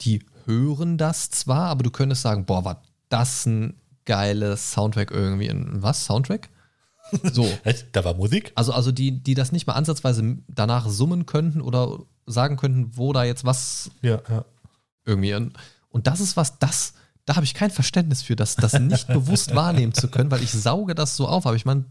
[0.00, 5.50] die hören das zwar, aber du könntest sagen, boah, war das ein geiles Soundtrack irgendwie.
[5.82, 6.04] Was?
[6.04, 6.48] Soundtrack?
[7.32, 7.48] So.
[7.92, 8.52] Da war Musik?
[8.54, 13.14] Also, also die, die das nicht mal ansatzweise danach summen könnten oder sagen könnten, wo
[13.14, 14.44] da jetzt was Ja, ja.
[15.06, 15.32] irgendwie.
[15.32, 16.92] Und das ist was, das,
[17.28, 20.50] da habe ich kein Verständnis für, das, das nicht bewusst wahrnehmen zu können, weil ich
[20.50, 21.46] sauge das so auf.
[21.46, 21.84] Aber ich meine,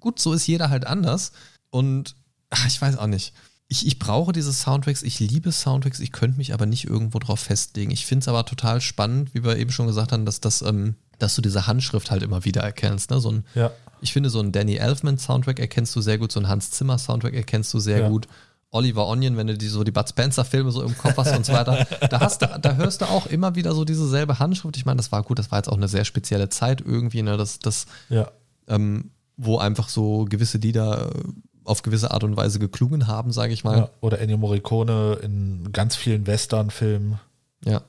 [0.00, 1.30] gut, so ist jeder halt anders.
[1.70, 2.16] Und
[2.50, 3.32] ach, ich weiß auch nicht.
[3.68, 7.38] Ich, ich brauche diese Soundtracks, ich liebe Soundtracks, ich könnte mich aber nicht irgendwo drauf
[7.40, 7.90] festlegen.
[7.92, 10.96] Ich finde es aber total spannend, wie wir eben schon gesagt haben, dass, das, ähm,
[11.20, 13.10] dass du diese Handschrift halt immer wieder erkennst.
[13.10, 13.20] Ne?
[13.20, 13.70] So ein, Ja.
[14.00, 17.72] ich finde, so einen Danny Elfman-Soundtrack erkennst du sehr gut, so einen Hans Zimmer-Soundtrack erkennst
[17.72, 18.08] du sehr Ja.
[18.08, 18.26] gut.
[18.72, 21.52] Oliver Onion, wenn du die, so die Bud Spencer-Filme so im Kopf hast und so
[21.52, 24.76] weiter, da, hast du, da hörst du auch immer wieder so diese selbe Handschrift.
[24.78, 27.36] Ich meine, das war gut, das war jetzt auch eine sehr spezielle Zeit irgendwie, ne?
[27.36, 28.28] das, das, Ja.
[28.68, 31.22] ähm, wo einfach so gewisse Lieder äh,
[31.64, 33.76] auf gewisse Art und Weise geklungen haben, sage ich mal.
[33.78, 33.90] ja.
[34.00, 37.20] Oder Ennio Morricone in ganz vielen Western-Filmen.
[37.64, 37.82] Ja.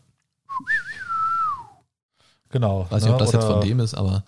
[2.49, 2.85] Genau.
[2.89, 4.23] Weiß nicht, ne, ob das jetzt oder- von dem ist, aber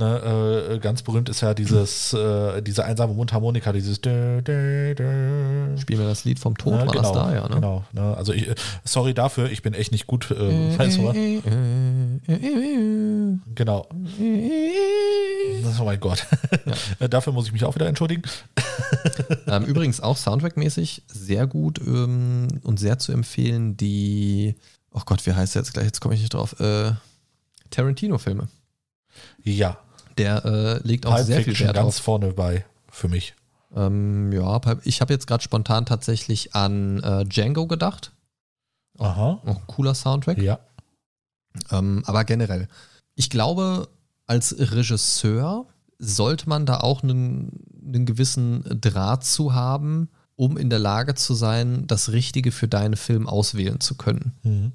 [0.00, 5.76] Ne, äh, ganz berühmt ist ja dieses, äh, diese einsame Mundharmonika, dieses dö, dö, dö.
[5.76, 7.56] spielen wir das Lied vom Tod, Ja, war das da, ja, ne?
[7.56, 7.84] Genau.
[7.92, 10.30] Ne, also ich, äh, sorry dafür, ich bin echt nicht gut.
[10.30, 11.12] Äh, weißt du?
[13.56, 13.88] Genau.
[15.80, 16.24] Oh mein Gott.
[17.10, 18.22] dafür muss ich mich auch wieder entschuldigen.
[19.46, 24.54] Ähm, übrigens auch Soundtrack-mäßig sehr gut ähm, und sehr zu empfehlen die,
[24.92, 25.86] oh Gott, wie heißt der jetzt gleich?
[25.86, 26.58] Jetzt komme ich nicht drauf.
[26.60, 26.92] Äh,
[27.70, 28.48] Tarantino-Filme.
[29.42, 29.78] Ja,
[30.18, 32.04] Der äh, legt auch Pulp sehr viel Fiction Wert ganz auf.
[32.04, 33.34] vorne bei für mich.
[33.74, 38.12] Ähm, ja, ich habe jetzt gerade spontan tatsächlich an äh, Django gedacht.
[38.98, 39.40] Aha.
[39.44, 40.38] Auch cooler Soundtrack.
[40.38, 40.58] Ja.
[41.70, 42.68] Ähm, aber generell,
[43.14, 43.88] ich glaube,
[44.26, 45.66] als Regisseur
[45.98, 51.34] sollte man da auch einen, einen gewissen Draht zu haben, um in der Lage zu
[51.34, 54.32] sein, das Richtige für deinen Film auswählen zu können.
[54.42, 54.72] Mhm.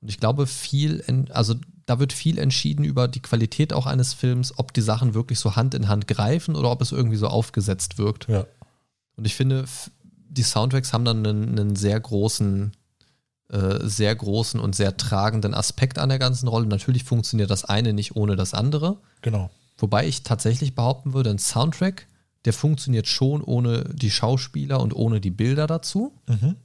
[0.00, 1.54] Und ich glaube, viel, also
[1.86, 5.54] da wird viel entschieden über die Qualität auch eines Films, ob die Sachen wirklich so
[5.54, 8.28] Hand in Hand greifen oder ob es irgendwie so aufgesetzt wirkt.
[8.28, 8.44] Ja.
[9.16, 9.64] Und ich finde,
[10.28, 12.72] die Soundtracks haben dann einen, einen sehr großen,
[13.50, 16.66] äh, sehr großen und sehr tragenden Aspekt an der ganzen Rolle.
[16.66, 18.98] Natürlich funktioniert das eine nicht ohne das andere.
[19.22, 19.50] Genau.
[19.78, 22.08] Wobei ich tatsächlich behaupten würde, ein Soundtrack,
[22.44, 26.12] der funktioniert schon ohne die Schauspieler und ohne die Bilder dazu.
[26.26, 26.56] Mhm.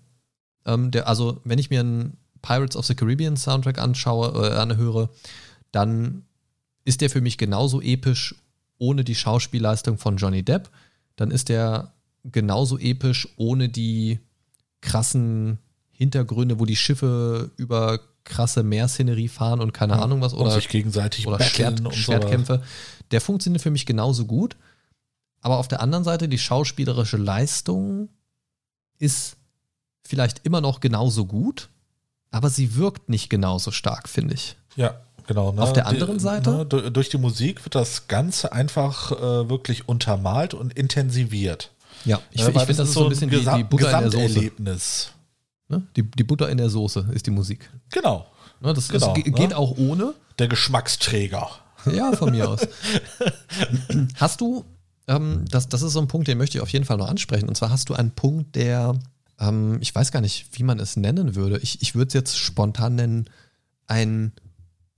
[0.66, 5.10] Ähm, der, also, wenn ich mir einen Pirates of the Caribbean Soundtrack anschaue, äh, anhöre,
[5.72, 6.24] dann
[6.84, 8.36] ist der für mich genauso episch
[8.78, 10.70] ohne die Schauspielleistung von Johnny Depp.
[11.16, 14.20] Dann ist der genauso episch ohne die
[14.82, 15.60] krassen
[15.92, 21.28] Hintergründe, wo die Schiffe über krasse Meerszenerie fahren und keine Ahnung was oder sich gegenseitig
[21.28, 22.64] oder Schwert, und Schwertkämpfe.
[23.12, 24.56] Der funktioniert für mich genauso gut.
[25.42, 28.10] Aber auf der anderen Seite, die schauspielerische Leistung
[29.00, 29.38] ist
[30.04, 31.70] vielleicht immer noch genauso gut,
[32.32, 34.56] aber sie wirkt nicht genauso stark, finde ich.
[34.76, 34.96] Ja,
[35.28, 35.52] genau.
[35.52, 35.62] Ne?
[35.62, 36.50] Auf der Die- anderen Seite?
[36.52, 41.72] Ne, du- durch die Musik wird das Ganze einfach äh, wirklich untermalt und intensiviert.
[42.06, 44.30] Ja, ich, Ne, ich finde, das ist so ein bisschen die, die Butter in der
[44.30, 44.52] Soße.
[45.68, 45.84] Ne?
[45.96, 47.70] Die, die Butter in der Soße ist die Musik.
[47.92, 48.26] Genau.
[48.60, 48.74] Ne?
[48.74, 49.32] Das, Genau, das ne?
[49.32, 50.14] geht auch ohne.
[50.40, 51.48] Der Geschmacksträger.
[51.92, 52.62] Ja, von mir aus.
[54.16, 54.66] Hast du,
[55.08, 57.48] ähm, das, das ist so ein Punkt, den möchte ich auf jeden Fall noch ansprechen.
[57.50, 58.96] Und zwar hast du einen Punkt, der,
[59.42, 61.58] ähm, ich weiß gar nicht, wie man es nennen würde.
[61.60, 63.30] Ich, ich würde es jetzt spontan nennen,
[63.88, 64.32] ein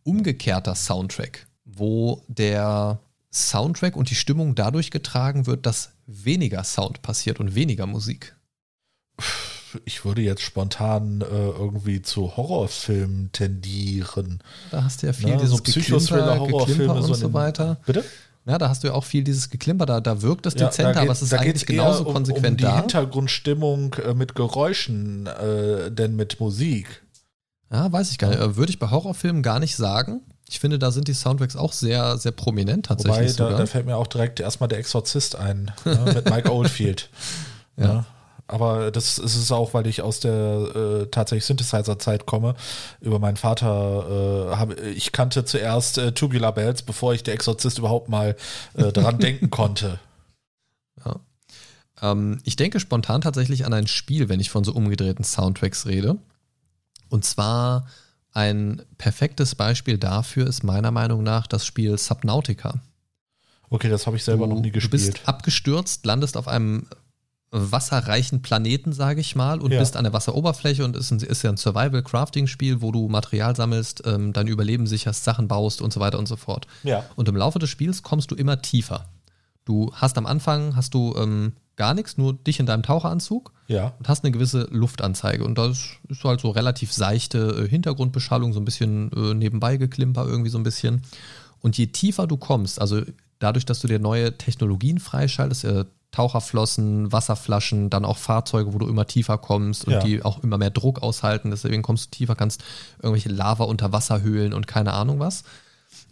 [0.03, 2.99] umgekehrter Soundtrack, wo der
[3.31, 8.35] Soundtrack und die Stimmung dadurch getragen wird, dass weniger Sound passiert und weniger Musik.
[9.85, 14.43] Ich würde jetzt spontan äh, irgendwie zu Horrorfilmen tendieren.
[14.69, 17.79] Da hast du ja viel Ne, dieses so Psychothriller, Horrorfilme, und so so weiter.
[17.85, 18.03] Bitte?
[18.45, 20.93] Ja, da hast du ja auch viel dieses Geklimper, da, da wirkt es Ja, dezenter,
[20.93, 22.79] da aber es ist da eigentlich genauso um, konsequent um die da.
[22.79, 27.03] Hintergrundstimmung äh, mit Geräuschen, äh, denn mit Musik.
[27.71, 28.41] Ja, weiß ich gar nicht.
[28.41, 30.21] Äh, Würde ich bei Horrorfilmen gar nicht sagen.
[30.49, 33.57] Ich finde, da sind die Soundtracks auch sehr, sehr prominent Wobei, tatsächlich da, sogar.
[33.59, 37.09] da fällt mir auch direkt erstmal der Exorzist ein, ne, mit Mike Oldfield.
[37.75, 37.85] Ja.
[37.85, 38.05] ja.
[38.47, 42.55] Aber das ist es auch, weil ich aus der äh, tatsächlich Synthesizer-Zeit komme.
[42.99, 47.77] Über meinen Vater äh, habe ich kannte zuerst äh, Tubular Bells, bevor ich der Exorzist
[47.77, 48.35] überhaupt mal
[48.75, 49.99] äh, daran denken konnte.
[51.05, 51.15] Ja.
[52.01, 56.17] Ähm, ich denke spontan tatsächlich an ein Spiel, wenn ich von so umgedrehten Soundtracks rede.
[57.09, 57.87] Und zwar
[58.33, 62.81] ein perfektes Beispiel dafür ist meiner Meinung nach das Spiel Subnautica.
[63.69, 65.13] Okay, das habe ich selber du, noch nie Du gespielt.
[65.13, 66.87] bist abgestürzt, landest auf einem
[67.53, 69.79] wasserreichen Planeten, sage ich mal, und Ja.
[69.79, 73.55] bist an der Wasseroberfläche und es ist, ein, ist ja ein Survival-Crafting-Spiel, wo du Material
[73.55, 76.67] sammelst, ähm, dein Überleben sicherst, Sachen baust und so weiter und so fort.
[76.83, 77.05] Ja.
[77.15, 79.05] Und im Laufe des Spiels kommst du immer tiefer.
[79.65, 83.93] Du hast am Anfang hast du ähm, gar nichts, nur dich in deinem Taucheranzug Ja.
[83.97, 85.43] und hast eine gewisse Luftanzeige.
[85.43, 85.79] Und das
[86.09, 90.57] ist halt so relativ seichte äh, Hintergrundbeschallung, so ein bisschen äh, nebenbei geklimper, irgendwie so
[90.57, 91.01] ein bisschen.
[91.61, 93.01] Und je tiefer du kommst, also
[93.39, 98.87] dadurch, dass du dir neue Technologien freischaltest, äh, Taucherflossen, Wasserflaschen, dann auch Fahrzeuge, wo du
[98.87, 99.99] immer tiefer kommst und Ja.
[99.99, 102.63] die auch immer mehr Druck aushalten, deswegen kommst du tiefer, kannst
[103.01, 105.43] irgendwelche Lava unter Wasserhöhlen und keine Ahnung was.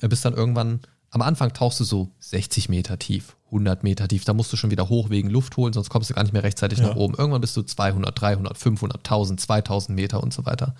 [0.02, 0.82] Äh, Bis dann irgendwann,
[1.12, 4.72] am Anfang tauchst du so 60 Meter tief, 100 Meter tief, da musst du schon
[4.72, 6.88] wieder hoch wegen Luft holen, sonst kommst du gar nicht mehr rechtzeitig Ja.
[6.89, 7.16] nach oben.
[7.16, 10.76] Irgendwann bist du 200, 300, 500, 1000, 2000 Meter und so weiter.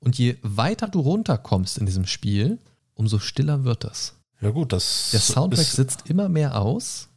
[0.00, 2.58] Und je weiter du runterkommst in diesem Spiel,
[2.94, 4.14] umso stiller wird es.
[4.40, 7.08] Ja gut, das, Der Soundtrack sitzt immer mehr aus.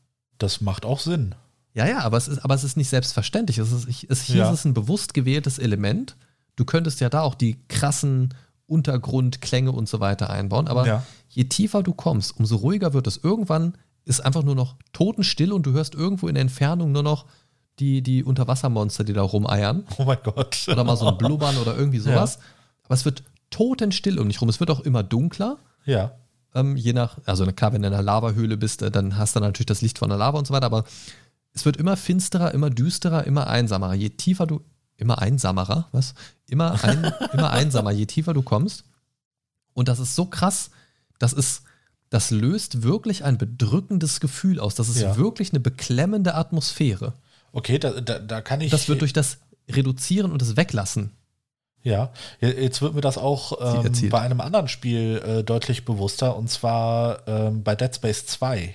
[0.43, 1.33] Das macht auch Sinn.
[1.73, 3.57] Ja, ja, aber es ist, aber es ist nicht selbstverständlich.
[3.57, 4.47] Es ist, es, hier Ja.
[4.51, 6.15] ist es ein bewusst gewähltes Element.
[6.55, 8.33] Du könntest ja da auch die krassen
[8.67, 10.67] Untergrundklänge und so weiter einbauen.
[10.67, 11.03] Aber Ja.
[11.29, 13.17] je tiefer du kommst, umso ruhiger wird es.
[13.17, 13.75] Irgendwann
[14.05, 17.25] ist einfach nur noch totenstill und du hörst irgendwo in der Entfernung nur noch
[17.79, 19.85] die, die Unterwassermonster, die da rumeiern.
[19.97, 20.65] Oh mein Gott.
[20.67, 22.35] Oder mal so ein Blubbern oder irgendwie sowas.
[22.37, 22.45] Aber
[22.85, 24.49] aber es wird totenstill um dich rum.
[24.49, 25.57] Es wird auch immer dunkler.
[25.85, 26.11] Ja.
[26.55, 29.39] Ähm, je nach, also klar, wenn du in einer Lavahöhle bist, äh, dann hast du
[29.39, 30.83] natürlich das Licht von der Lava und so weiter, aber
[31.53, 33.93] es wird immer finsterer, immer düsterer, immer einsamer.
[33.93, 34.61] Je tiefer du,
[34.97, 36.13] immer einsamerer, was?
[36.47, 38.85] Immer, ein, immer einsamer, je tiefer du kommst.
[39.73, 40.69] Und das ist so krass,
[41.19, 41.63] das ist,
[42.09, 44.75] das löst wirklich ein bedrückendes Gefühl aus.
[44.75, 45.17] Das ist Ja.
[45.17, 47.13] wirklich eine beklemmende Atmosphäre.
[47.51, 48.71] Okay, da, da, da kann ich.
[48.71, 49.37] Das wird durch das
[49.69, 51.11] Reduzieren und das Weglassen.
[51.83, 52.11] Ja,
[52.41, 56.49] Je- jetzt wird mir das auch ähm, bei einem anderen Spiel äh, deutlich bewusster und
[56.49, 58.73] zwar ähm, bei Dead Space 2.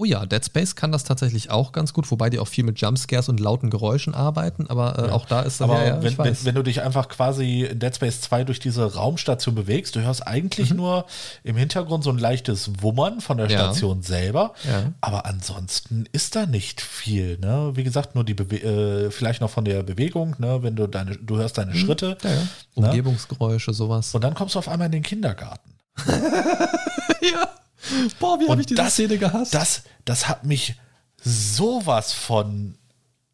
[0.00, 2.80] Oh ja, Dead Space kann das tatsächlich auch ganz gut, wobei die auch viel mit
[2.80, 5.12] Jumpscares und lauten Geräuschen arbeiten, aber äh, Ja.
[5.12, 7.94] auch da ist Aber ja, ja, wenn, wenn, wenn du dich einfach quasi in Dead
[7.94, 10.26] Space 2 durch diese Raumstation bewegst, du hörst Mhm.
[10.32, 11.04] eigentlich nur
[11.44, 13.50] im Hintergrund so ein leichtes Wummern von der.
[13.50, 14.54] Station selber.
[15.02, 17.36] Aber ansonsten ist da nicht viel.
[17.38, 17.72] Ne?
[17.74, 18.56] Wie gesagt, nur die Bewe
[19.06, 20.62] äh, vielleicht noch von der Bewegung, ne?
[20.62, 22.16] wenn du deine, du hörst deine Schritte.
[22.22, 22.28] Mhm.
[22.28, 22.34] ja.
[22.82, 22.88] Ne?
[22.88, 24.14] Umgebungsgeräusche, sowas.
[24.14, 25.74] Und dann kommst du auf einmal in den Kindergarten.
[27.20, 27.48] ja.
[28.18, 29.54] Boah, wie habe ich diese Szene gehasst?
[29.54, 30.74] Das, das hat mich
[31.22, 32.76] sowas von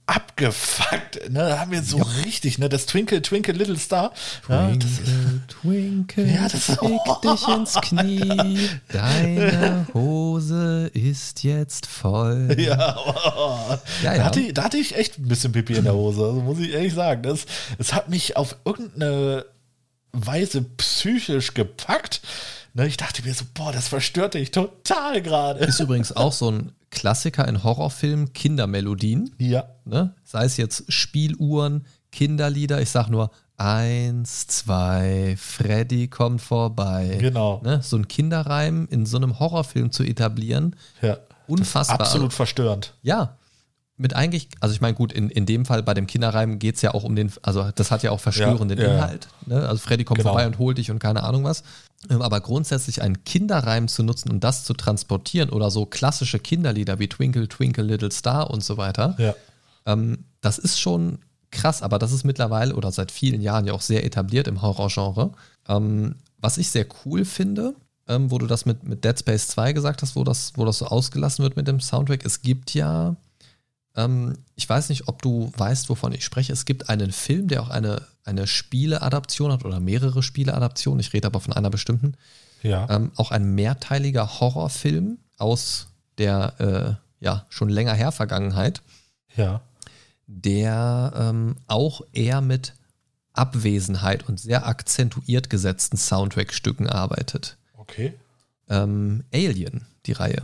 [0.08, 1.30] abgefuckt.
[1.30, 1.40] Ne?
[1.40, 2.68] Da haben wir so richtig, ne?
[2.68, 4.12] Das Twinkle, Twinkle, Little Star.
[4.48, 8.70] Ja, das ist, Twinkle, twinkle, Ja, das ist- fick dich ins Knie.
[8.92, 12.54] Deine Hose ist jetzt voll.
[12.58, 13.58] ja, oh.
[14.02, 14.24] Ja, Da, ja.
[14.24, 16.70] hatte, ich- da hatte ich echt ein bisschen Pipi in der Hose, also muss ich
[16.72, 17.22] ehrlich sagen.
[17.24, 17.46] Das,
[17.78, 19.44] es hat mich auf irgendeine
[20.12, 22.20] Weise psychisch gepackt.
[22.76, 22.86] Ne?
[22.86, 25.64] Ich dachte mir so, boah, das verstört dich total gerade.
[25.64, 29.34] Ist übrigens auch so ein Klassiker in Horrorfilmen, Kindermelodien.
[29.38, 30.14] Ja, Ne?
[30.24, 32.82] Sei es jetzt Spieluhren, Kinderlieder.
[32.82, 37.16] Ich sag nur eins, zwei, Freddy kommt vorbei.
[37.18, 37.62] Genau.
[37.64, 37.80] Ne?
[37.82, 40.76] So ein Kinderreim in so einem Horrorfilm zu etablieren.
[41.00, 41.16] ja.
[41.48, 42.00] Unfassbar.
[42.00, 42.94] Absolut verstörend.
[43.02, 43.36] Ja.
[43.98, 46.82] Mit eigentlich, also ich meine, gut, in, in dem Fall bei dem Kinderreim geht es
[46.82, 48.94] ja auch um den, also das hat ja auch verstörenden Ja, ja.
[48.94, 49.28] Inhalt.
[49.46, 49.66] Ne?
[49.66, 50.30] Also Freddy kommt Genau.
[50.32, 51.62] vorbei und holt dich und keine Ahnung was.
[52.10, 56.98] Ähm, Aber grundsätzlich einen Kinderreim zu nutzen und das zu transportieren oder so klassische Kinderlieder
[56.98, 59.34] wie Twinkle, Twinkle, Little Star und so weiter, Ja.
[59.86, 61.18] ähm, das ist schon
[61.50, 65.32] krass, aber das ist mittlerweile oder seit vielen Jahren ja auch sehr etabliert im Horrorgenre.
[65.68, 67.74] Ähm, was ich sehr cool finde,
[68.08, 70.78] ähm, wo du das mit, mit Dead Space 2 gesagt hast, wo das, wo das
[70.78, 73.16] so ausgelassen wird mit dem Soundtrack, es gibt ja,
[73.96, 77.62] ähm, ich weiß nicht, ob du weißt, wovon ich spreche, es gibt einen Film, der
[77.62, 82.14] auch eine, eine Spieleadaption hat oder mehrere Spieleadaptionen, ich rede aber von einer bestimmten,
[82.62, 82.88] Ja.
[82.90, 85.88] ähm, auch ein mehrteiliger Horrorfilm aus
[86.18, 88.82] der äh, ja schon länger her Vergangenheit
[89.36, 89.60] ja.
[90.26, 92.74] der ähm, auch eher mit
[93.32, 97.56] Abwesenheit und sehr akzentuiert gesetzten Soundtrack-Stücken arbeitet.
[97.76, 98.14] Okay.
[98.68, 100.42] Ähm, Alien, die Reihe.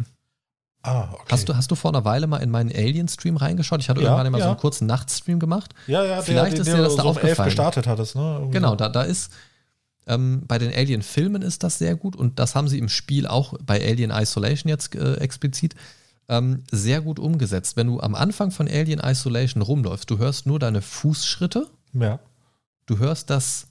[0.82, 1.22] Ah, okay.
[1.30, 3.80] Hast, du, hast du vor einer Weile mal in meinen Alien-Stream reingeschaut?
[3.80, 4.50] Ich hatte Ja, irgendwann mal so ja.
[4.50, 5.72] einen kurzen Nachtstream gemacht.
[5.86, 7.48] Ja, ja, Vielleicht ist dir das da so um elf aufgefallen.
[7.48, 8.34] gestartet hattest, ne?
[8.34, 8.76] Irgendwie Genau, so.
[8.76, 9.32] da, da ist
[10.08, 13.54] ähm, bei den Alien-Filmen ist das sehr gut und das haben sie im Spiel auch
[13.64, 15.76] bei Alien Isolation jetzt äh, explizit
[16.28, 17.76] ähm, sehr gut umgesetzt.
[17.76, 22.18] Wenn du am Anfang von Alien Isolation rumläufst, du hörst nur deine Fußschritte Ja.
[22.86, 23.68] Du hörst das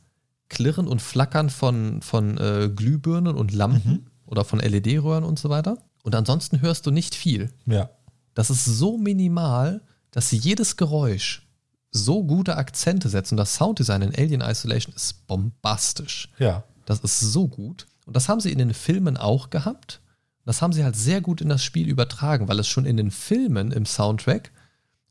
[0.47, 5.77] Klirren und Flackern von, von äh, Glühbirnen und Lampen oder von LED-Röhren und so weiter.
[6.03, 7.51] Und ansonsten hörst du nicht viel.
[7.65, 7.89] Ja.
[8.33, 9.81] Das ist so minimal,
[10.11, 11.47] dass jedes Geräusch
[11.91, 13.31] so gute Akzente setzt.
[13.31, 16.29] Und das Sounddesign in Alien Isolation ist bombastisch.
[16.39, 16.63] Ja.
[16.85, 17.87] Das ist so gut.
[18.05, 20.01] Und das haben sie in den Filmen auch gehabt.
[20.45, 23.11] Das haben sie halt sehr gut in das Spiel übertragen, weil es schon in den
[23.11, 24.51] Filmen im Soundtrack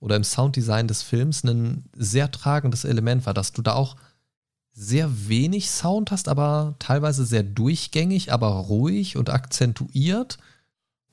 [0.01, 3.97] oder im Sounddesign des Films ein sehr tragendes Element war, dass du da auch
[4.73, 10.39] sehr wenig Sound hast, aber teilweise sehr durchgängig, aber ruhig und akzentuiert.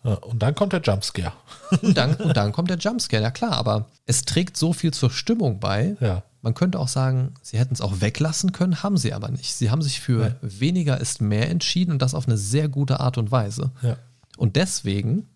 [0.08, 1.34] Ja, Und dann kommt der Jumpscare.
[1.82, 5.12] Und dann, und dann kommt der Jumpscare, ja klar, aber es trägt so viel zur
[5.12, 5.98] Stimmung bei.
[6.00, 6.24] Ja.
[6.42, 9.54] Man könnte auch sagen, sie hätten es auch weglassen können, haben sie aber nicht.
[9.54, 13.18] Sie haben sich für weniger ist mehr entschieden und das auf eine sehr gute Art
[13.18, 13.72] und Weise.
[13.82, 13.98] Ja.
[14.38, 15.28] Und deswegen,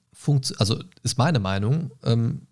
[0.57, 2.47] also ist meine Meinung, ähm,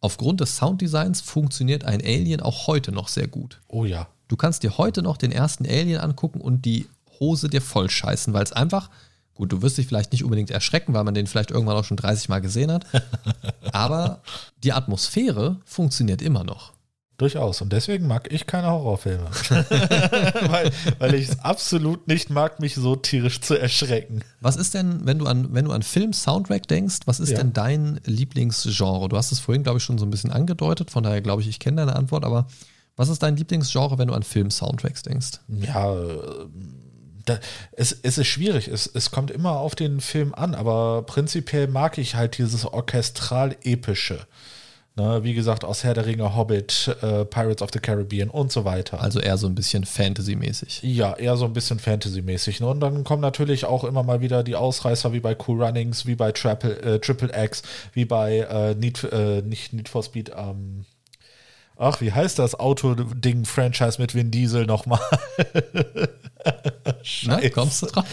[0.00, 3.62] aufgrund des Sounddesigns funktioniert ein Alien auch heute noch sehr gut.
[3.68, 4.08] Oh ja.
[4.28, 6.88] Du kannst dir heute noch den ersten Alien angucken und die
[7.20, 8.90] Hose dir voll scheißen, weil es einfach,
[9.36, 11.96] gut, du wirst dich vielleicht nicht unbedingt erschrecken, weil man den vielleicht irgendwann auch schon
[11.96, 12.84] 30 Mal gesehen hat,
[13.72, 14.22] aber
[14.64, 16.72] die Atmosphäre funktioniert immer noch.
[17.18, 17.62] Durchaus.
[17.62, 19.24] Und deswegen mag ich keine Horrorfilme.
[20.48, 24.20] weil weil ich es absolut nicht mag, mich so tierisch zu erschrecken.
[24.42, 27.38] Was ist denn, wenn du an, wenn du an Film-Soundtrack denkst, was ist Ja.
[27.38, 29.08] denn dein Lieblingsgenre?
[29.08, 31.48] Du hast es vorhin, glaube ich, schon so ein bisschen angedeutet, von daher glaube ich,
[31.48, 32.48] ich kenne deine Antwort, aber
[32.96, 35.40] was ist dein Lieblingsgenre, wenn du an Film-Soundtracks denkst?
[35.48, 36.18] Ja, äh,
[37.26, 37.38] da,
[37.72, 38.68] es, es ist schwierig.
[38.68, 44.26] Es, es kommt immer auf den Film an, aber prinzipiell mag ich halt dieses orchestral-epische.
[44.98, 48.64] Ne, wie gesagt, aus Herr der Ringe, Hobbit, äh, Pirates of the Caribbean und so
[48.64, 49.02] weiter.
[49.02, 50.80] Also eher so ein bisschen Fantasy-mäßig.
[50.82, 52.60] Ja, eher so ein bisschen Fantasy-mäßig.
[52.60, 52.66] Ne?
[52.68, 56.14] Und dann kommen natürlich auch immer mal wieder die Ausreißer wie bei Cool Runnings, wie
[56.14, 57.62] bei Triple, äh, Triple X,
[57.92, 60.86] wie bei äh, Need, äh, nicht Need for Speed, ähm,
[61.76, 65.00] ach, wie heißt das Auto-Ding-Franchise mit Vin Diesel nochmal?
[67.26, 68.04] Na, kommst du drauf?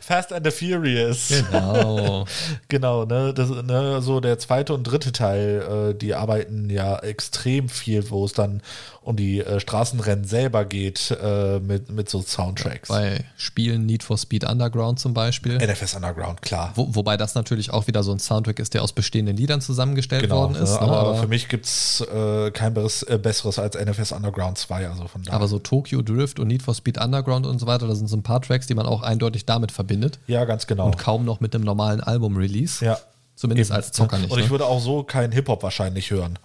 [0.00, 1.28] Fast and the Furious.
[1.28, 2.26] Genau.
[2.68, 7.68] genau, ne, das, ne, so der zweite und dritte Teil, äh, die arbeiten ja extrem
[7.68, 8.62] viel, wo es dann
[9.08, 12.90] um die äh, Straßenrennen selber geht, äh, mit, mit so Soundtracks.
[12.90, 15.56] Bei Spielen Need for Speed Underground zum Beispiel.
[15.56, 16.72] NFS Underground, klar.
[16.74, 20.24] Wo, wobei das natürlich auch wieder so ein Soundtrack ist, der aus bestehenden Liedern zusammengestellt
[20.24, 20.72] genau, worden ist.
[20.72, 24.58] Ne, aber, aber, für mich gibt es äh, kein besseres, äh, besseres als NFS Underground
[24.58, 25.36] 2, also von daher.
[25.36, 28.16] Aber so Tokyo Drift und Need for Speed Underground und so weiter, da sind so
[28.16, 30.18] ein paar Tracks, die man auch eindeutig damit verbindet.
[30.26, 30.86] Ja, ganz genau.
[30.86, 32.84] Und kaum noch mit einem normalen Album-Release.
[32.84, 32.98] Ja.
[33.34, 33.76] Zumindest Eben.
[33.76, 34.30] als Zocker nicht.
[34.32, 34.50] Und ich ne?
[34.50, 36.38] würde auch so keinen Hip-Hop wahrscheinlich hören.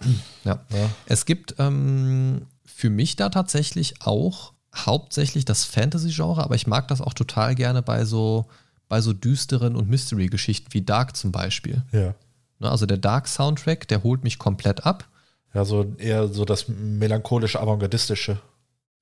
[0.44, 0.60] Ja.
[0.70, 0.90] ja.
[1.06, 7.00] Es gibt ähm, für mich da tatsächlich auch hauptsächlich das Fantasy-Genre, aber ich mag das
[7.00, 8.46] auch total gerne bei so,
[8.88, 11.82] bei so düsteren und Mystery-Geschichten wie Dark zum Beispiel.
[11.92, 12.14] Ja.
[12.60, 15.08] Ne, also der Dark-Soundtrack, der holt mich komplett ab.
[15.52, 18.38] Ja, so eher so das melancholisch avantgardistische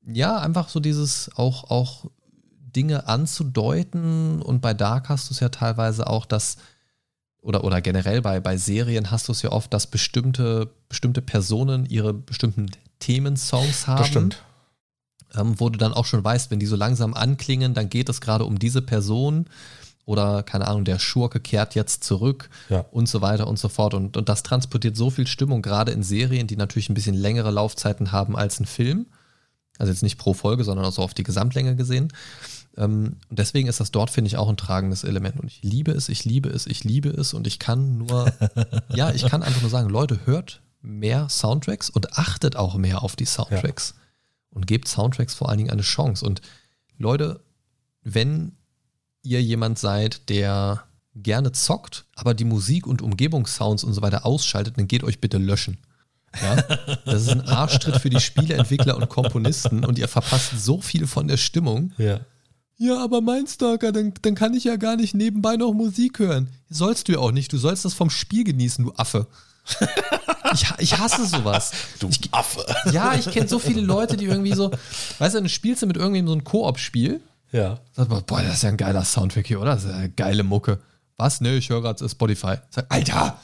[0.07, 2.07] ja, einfach so dieses auch, auch
[2.75, 6.57] Dinge anzudeuten und bei Dark hast du es ja teilweise auch, dass
[7.43, 11.87] oder, oder generell bei, bei Serien hast du es ja oft, dass bestimmte, bestimmte Personen
[11.87, 13.99] ihre bestimmten Themensongs haben.
[13.99, 14.43] Das stimmt.
[15.35, 18.21] Ähm, wo du dann auch schon weißt, wenn die so langsam anklingen, dann geht es
[18.21, 19.47] gerade um diese Person
[20.05, 22.85] oder keine Ahnung, der Schurke kehrt jetzt zurück ja.
[22.91, 23.95] und so weiter und so fort.
[23.95, 27.51] Und, und das transportiert so viel Stimmung, gerade in Serien, die natürlich ein bisschen längere
[27.51, 29.07] Laufzeiten haben als ein Film.
[29.79, 32.13] Also jetzt nicht pro Folge, sondern auch so auf die Gesamtlänge gesehen.
[32.77, 35.41] Ähm, und deswegen ist das dort, finde ich, auch ein tragendes Element.
[35.41, 37.35] Und ich liebe es, ich liebe es, ich liebe es.
[37.35, 38.33] Und ich kann nur,
[38.95, 43.17] ja, ich kann einfach nur sagen, Leute, hört mehr Soundtracks und achtet auch mehr auf
[43.17, 43.95] die Soundtracks.
[43.97, 44.03] Ja.
[44.51, 46.25] Und gebt Soundtracks vor allen Dingen eine Chance.
[46.25, 46.43] Und
[46.99, 47.41] Leute,
[48.03, 48.53] wenn
[49.23, 54.79] ihr jemand seid, der gerne zockt, aber die Musik und Umgebungssounds und so weiter ausschaltet,
[54.79, 55.79] dann geht euch bitte löschen.
[56.41, 56.57] Ja?
[57.05, 61.29] Das ist ein Arschtritt für die Spieleentwickler und Komponisten und ihr verpasst so viel von
[61.29, 61.93] der Stimmung.
[61.99, 62.21] Ja.
[62.79, 66.49] Ja, aber mein Stalker, dann, dann kann ich ja gar nicht nebenbei noch Musik hören.
[66.69, 67.53] Sollst du ja auch nicht.
[67.53, 69.27] Du sollst das vom Spiel genießen, du Affe.
[70.53, 71.71] Ich, ich hasse sowas.
[72.01, 72.65] Du ich, Affe.
[72.91, 74.71] Ja, ich kenne so viele Leute, die irgendwie so,
[75.19, 77.21] weißt du, dann spielst du mit irgendwem so ein Koop-Spiel.
[77.53, 77.79] Ja.
[77.93, 79.75] Sag mal, boah, das ist ja ein geiler Soundtrack hier, oder?
[79.75, 80.81] Das ist ja eine geile Mucke.
[81.17, 81.41] Was?
[81.41, 82.57] Ne, ich höre gerade Spotify.
[82.71, 83.39] Sag, Alter,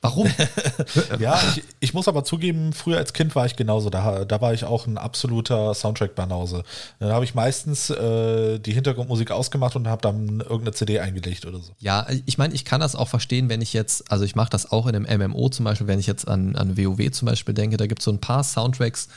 [0.00, 0.28] Warum?
[1.18, 3.90] ja, ich, ich, muss aber zugeben, früher als Kind war ich genauso.
[3.90, 6.62] Da, da war ich auch ein absoluter Soundtrack-Banause.
[7.00, 11.58] Dann habe ich meistens äh, die Hintergrundmusik ausgemacht und habe dann irgendeine CD eingelegt oder
[11.58, 11.72] so.
[11.80, 14.70] Ja, ich meine, ich kann das auch verstehen, wenn ich jetzt, also ich mache das
[14.70, 17.76] auch in einem MMO zum Beispiel, wenn ich jetzt an, an WoW zum Beispiel denke,
[17.76, 19.08] da gibt es so ein paar Soundtracks,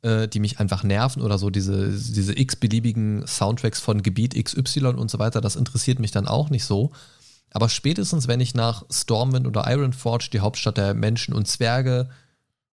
[0.00, 5.10] äh, die mich einfach nerven oder so diese, diese x-beliebigen Soundtracks von Gebiet XY und
[5.10, 6.90] so weiter, das interessiert mich dann auch nicht so.
[7.52, 12.08] Aber spätestens, wenn ich nach Stormwind oder Ironforge, die Hauptstadt der Menschen und Zwerge,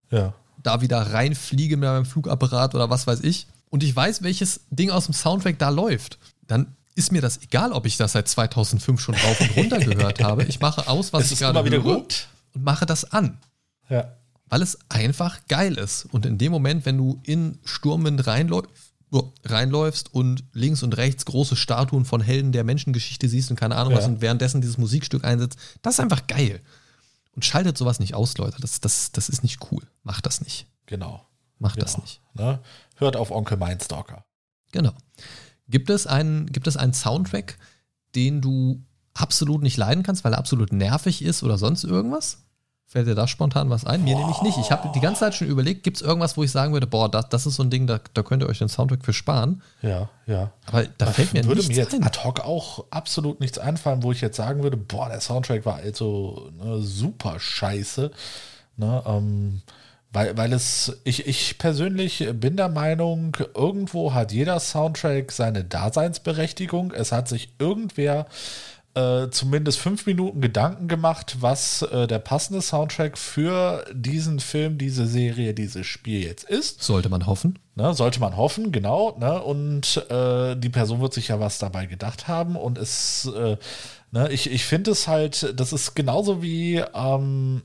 [0.10, 0.34] ja.
[0.64, 4.90] da wieder reinfliege mit meinem Flugapparat oder was weiß ich, und ich weiß, welches Ding
[4.90, 6.18] aus dem Soundtrack da läuft,
[6.48, 10.24] dann ist mir das egal, ob ich das seit 2005 schon rauf und runter gehört
[10.24, 10.44] habe.
[10.44, 12.28] Ich mache aus, was es ich gerade höre gut.
[12.54, 13.38] und mache das an.
[13.90, 14.16] Ja.
[14.50, 16.06] Weil es einfach geil ist.
[16.06, 18.89] Und in dem Moment, wenn du in Sturmwind reinläufst,
[19.44, 23.94] reinläufst und links und rechts große Statuen von Helden der Menschengeschichte siehst und keine Ahnung
[23.94, 23.98] ja.
[23.98, 26.62] was und währenddessen dieses Musikstück einsetzt, das ist einfach geil.
[27.36, 28.58] Und schaltet sowas nicht aus, Leute.
[28.60, 29.82] Das, das, das ist nicht cool.
[30.04, 30.68] Macht das nicht.
[30.86, 31.26] Genau.
[31.58, 31.86] Macht genau.
[31.86, 32.22] das nicht.
[32.34, 32.60] Ne?
[32.96, 34.26] Hört auf Onkel Mindstalker.
[34.72, 34.94] Genau.
[35.68, 37.58] Gibt es, einen, gibt es einen Soundtrack,
[38.16, 38.84] den du
[39.14, 42.44] absolut nicht leiden kannst, weil er absolut nervig ist oder sonst irgendwas?
[42.92, 44.04] Fällt dir da spontan was ein?
[44.04, 44.22] Mir boah.
[44.22, 44.58] nämlich nicht.
[44.58, 47.08] Ich habe die ganze Zeit schon überlegt, gibt es irgendwas, wo ich sagen würde, boah,
[47.08, 49.62] das, das ist so ein Ding, da, da könnt ihr euch den Soundtrack für sparen.
[49.84, 50.50] Ja, ja.
[50.66, 52.04] Aber da, da fällt mir würde nichts mir jetzt ein.
[52.04, 55.76] ad hoc auch absolut nichts einfallen, wo ich jetzt sagen würde, boah, der Soundtrack war
[55.76, 58.10] also ne, super scheiße.
[58.78, 59.62] Ne, ähm,
[60.12, 66.92] weil, weil es, ich, ich persönlich bin der Meinung, irgendwo hat jeder Soundtrack seine Daseinsberechtigung.
[66.92, 68.26] Es hat sich irgendwer
[69.00, 75.08] äh, zumindest fünf Minuten Gedanken gemacht, was äh, der passende Soundtrack für diesen Film, diese
[75.08, 76.84] Serie, dieses Spiel jetzt ist.
[76.84, 77.60] Sollte man hoffen.
[77.76, 79.18] Ne, sollte man hoffen, genau.
[79.18, 79.42] Ne?
[79.42, 82.56] Und äh, die Person wird sich ja was dabei gedacht haben.
[82.56, 83.58] Und es, äh,
[84.12, 87.62] ne, ich, ich finde es halt, das ist genauso wie, ähm,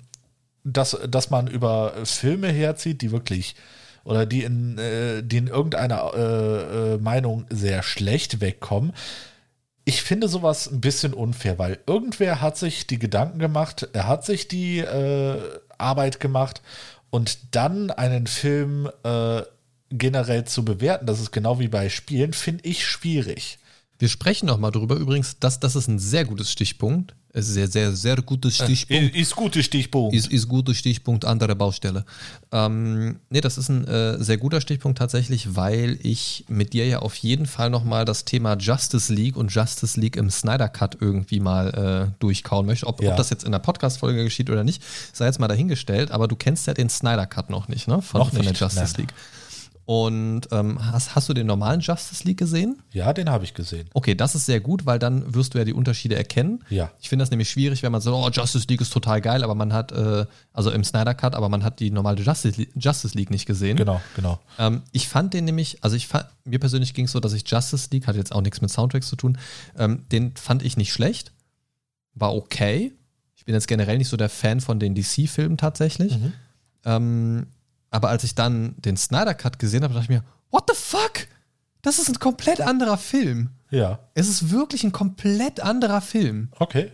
[0.63, 3.57] dass, dass man über Filme herzieht, die wirklich
[4.05, 8.93] oder die in, äh, die in irgendeiner Meinung sehr schlecht wegkommen
[9.85, 14.25] ich finde sowas ein bisschen unfair, weil irgendwer hat sich die Gedanken gemacht, er hat
[14.25, 15.41] sich die äh,
[15.77, 16.63] Arbeit gemacht
[17.11, 19.43] und dann einen Film äh,
[19.91, 23.59] generell zu bewerten, das ist genau wie bei Spielen, finde ich schwierig.
[23.99, 24.97] Wir sprechen noch mal drüber.
[24.97, 27.15] Übrigens, das, das ist ein sehr gutes Stichpunkt.
[27.37, 29.15] Es ist sehr, sehr, sehr gutes Stichpunkt.
[29.17, 30.15] Äh, ist guter Stichpunkt.
[30.15, 32.05] Ist, ist guter Stichpunkt, andere Baustelle.
[32.53, 37.01] Ähm, nee, das ist ein äh, sehr guter Stichpunkt tatsächlich, weil ich mit dir ja
[37.01, 41.41] auf jeden Fall nochmal das Thema Justice League und Justice League im Snyder Cut irgendwie
[41.41, 42.87] mal äh, durchkauen möchte.
[42.87, 43.11] Ob, Ja.
[43.13, 44.83] ob das jetzt in der Podcast-Folge geschieht oder nicht,
[45.13, 48.01] sei jetzt mal dahingestellt, aber du kennst ja den Snyder Cut noch nicht, ne?
[48.03, 48.95] Von, Noch von der nicht, Justice nein.
[48.99, 49.15] League.
[49.87, 52.83] Und ähm, hast, hast du den normalen Justice League gesehen?
[52.93, 53.89] Ja, den habe ich gesehen.
[53.93, 56.65] Okay, das ist sehr gut, weil dann wirst du ja die Unterschiede erkennen.
[56.71, 56.91] Ja.
[57.01, 59.55] Ich finde das nämlich schwierig, wenn man so, oh, Justice League ist total geil, aber
[59.55, 60.25] man hat, äh,
[60.55, 63.77] also im Snyder Cut, aber man hat die normale Justice League, Justice League nicht gesehen.
[63.77, 64.41] Genau, genau.
[64.59, 67.45] Ähm, ich fand den nämlich, also ich fand, mir persönlich ging es so, dass ich
[67.47, 69.37] Justice League, hat jetzt auch nichts mit Soundtracks zu tun,
[69.79, 71.33] ähm, den fand ich nicht schlecht,
[72.15, 72.93] war okay.
[73.37, 76.19] Ich bin jetzt generell nicht so der Fan von den DC-Filmen tatsächlich.
[76.19, 76.33] Mhm.
[76.87, 77.47] Ähm,
[77.95, 81.27] aber als ich dann den Snyder Cut gesehen habe, dachte ich mir, what the fuck?
[81.83, 83.51] Das ist ein komplett anderer Film.
[83.71, 86.49] Ja, Es ist wirklich ein komplett anderer Film.
[86.59, 86.93] okay.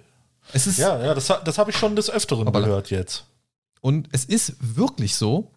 [0.52, 3.24] Es ist, Ja, ja, das, das habe ich schon des Öfteren Aber- gehört jetzt.
[3.82, 5.50] Und es ist wirklich so,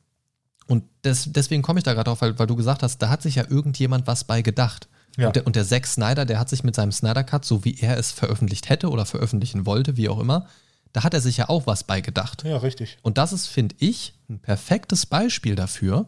[0.67, 3.21] und des, deswegen komme ich da gerade drauf, weil, weil du gesagt hast, da hat
[3.21, 4.87] sich ja irgendjemand was bei gedacht.
[5.17, 5.27] Ja.
[5.27, 7.79] Und, der, und der Zack Snyder, der hat sich mit seinem Snyder Cut, so wie
[7.79, 10.47] er es veröffentlicht hätte oder veröffentlichen wollte, wie auch immer,
[10.93, 12.43] da hat er sich ja auch was bei gedacht.
[12.43, 12.97] Ja, richtig.
[13.01, 16.07] Und das ist, finde ich, ein perfektes Beispiel dafür,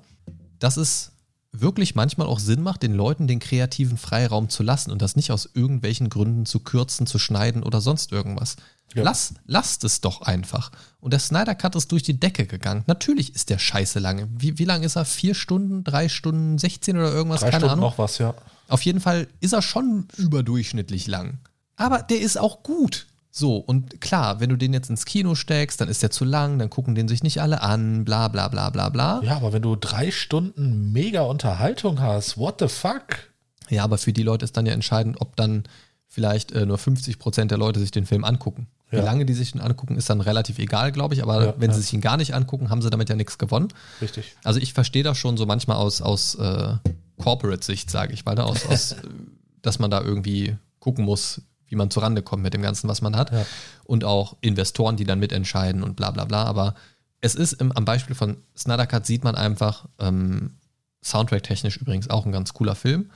[0.59, 1.11] dass es
[1.51, 5.31] wirklich manchmal auch Sinn macht, den Leuten den kreativen Freiraum zu lassen und das nicht
[5.31, 8.57] aus irgendwelchen Gründen zu kürzen, zu schneiden oder sonst irgendwas.
[8.93, 9.03] Ja.
[9.03, 10.71] Lass, lasst es doch einfach.
[10.99, 12.83] Und der Snyder Cut ist durch die Decke gegangen.
[12.88, 14.27] Natürlich ist der scheiße lange.
[14.38, 15.05] Wie, wie lange ist er?
[15.05, 17.41] Vier Stunden, drei Stunden, 16 oder irgendwas?
[17.41, 17.89] Drei Keine Stunden Ahnung.
[17.89, 18.36] noch was, ja.
[18.67, 21.39] Auf jeden Fall ist er schon überdurchschnittlich lang.
[21.75, 23.07] Aber der ist auch gut.
[23.38, 26.57] So, und klar, wenn du den jetzt ins Kino steckst, dann ist der zu lang,
[26.57, 29.21] dann gucken den sich nicht alle an, bla bla bla bla bla.
[29.25, 33.29] Ja, aber wenn du drei Stunden mega Unterhaltung hast, what the fuck?
[33.69, 35.63] Ja, aber für die Leute ist dann ja entscheidend, ob dann
[36.07, 38.67] vielleicht äh, nur 50 Prozent der Leute sich den Film angucken.
[38.89, 39.03] Wie Ja.
[39.03, 41.21] lange die sich den angucken, ist dann relativ egal, glaube ich.
[41.21, 41.75] Aber Ja, wenn ja.
[41.75, 43.67] sie sich ihn gar nicht angucken, haben sie damit ja nichts gewonnen.
[44.01, 44.33] Richtig.
[44.45, 46.75] Also ich verstehe das schon so manchmal aus, aus äh,
[47.17, 48.45] Corporate-Sicht, sage ich mal, ne?
[48.45, 48.95] aus, aus,
[49.61, 53.16] dass man da irgendwie gucken muss, wie man zurande kommt mit dem Ganzen, was man
[53.16, 53.32] hat.
[53.32, 53.45] Ja.
[53.84, 56.43] Und auch Investoren, die dann mitentscheiden und bla bla bla.
[56.43, 56.76] Aber
[57.22, 60.57] es ist im, am Beispiel von Cut sieht man einfach, ähm,
[61.03, 63.11] Soundtrack-technisch übrigens auch ein ganz cooler Film.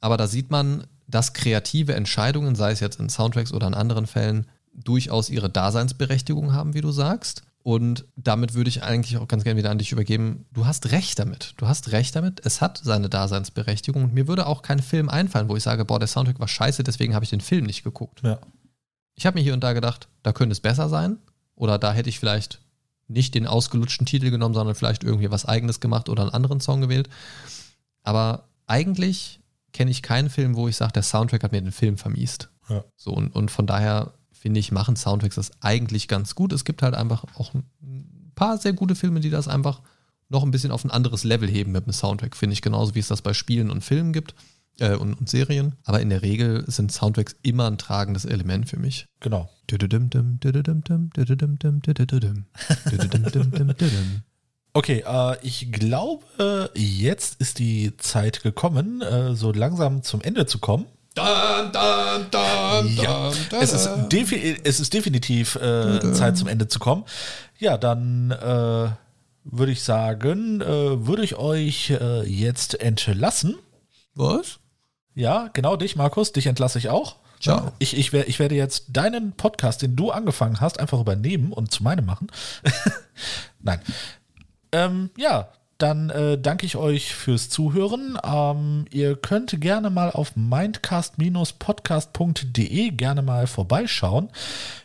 [0.00, 4.06] Aber da sieht man, dass kreative Entscheidungen, sei es jetzt in Soundtracks oder in anderen
[4.06, 7.42] Fällen, durchaus ihre Daseinsberechtigung haben, wie du sagst.
[7.62, 10.46] Und damit würde ich eigentlich auch ganz gerne wieder an dich übergeben.
[10.52, 11.54] Du hast recht damit.
[11.58, 12.44] Du hast recht damit.
[12.44, 14.04] Es hat seine Daseinsberechtigung.
[14.04, 16.82] Und mir würde auch kein Film einfallen, wo ich sage, boah, der Soundtrack war scheiße,
[16.82, 18.20] deswegen habe ich den Film nicht geguckt.
[18.24, 18.38] Ja.
[19.14, 21.18] Ich habe mir hier und da gedacht, da könnte es besser sein.
[21.54, 22.60] Oder da hätte ich vielleicht
[23.06, 26.80] nicht den ausgelutschten Titel genommen, sondern vielleicht irgendwie was eigenes gemacht oder einen anderen Song
[26.80, 27.08] gewählt.
[28.02, 29.40] Aber eigentlich
[29.72, 32.48] kenne ich keinen Film, wo ich sage, der Soundtrack hat mir den Film vermiest.
[32.68, 32.84] Ja.
[32.96, 36.52] So, und, und von daher finde ich, machen Soundtracks das eigentlich ganz gut.
[36.52, 39.82] Es gibt halt einfach auch ein paar sehr gute Filme, die das einfach
[40.28, 42.98] noch ein bisschen auf ein anderes Level heben mit dem Soundtrack, finde ich, genauso wie
[42.98, 44.34] es das bei Spielen und Filmen gibt
[44.80, 45.76] äh, und, und Serien.
[45.84, 49.06] Aber in der Regel sind Soundtracks immer ein tragendes Element für mich.
[49.20, 49.48] Genau.
[54.72, 60.58] Okay, äh, ich glaube, jetzt ist die Zeit gekommen, äh, so langsam zum Ende zu
[60.58, 60.86] kommen.
[61.14, 63.86] Dun, dun, dun, Ja, es ist,
[64.64, 67.04] es ist definitiv äh, Zeit zum Ende zu kommen.
[67.58, 68.88] Ja, dann äh,
[69.44, 73.56] würde ich sagen, äh, würde ich euch äh, jetzt entlassen.
[74.14, 74.58] Was?
[75.14, 77.16] Ja, genau dich, Markus, dich entlasse ich auch.
[77.40, 77.72] Ciao.
[77.78, 81.82] Ich, ich, ich werde jetzt deinen Podcast, den du angefangen hast, einfach übernehmen und zu
[81.82, 82.28] meinem machen.
[83.60, 83.80] Nein.
[84.70, 85.48] Ähm, ja,
[85.82, 88.16] dann äh, danke ich euch fürs Zuhören.
[88.24, 94.28] Ähm, ihr könnt gerne mal auf mindcast-podcast.de gerne mal vorbeischauen.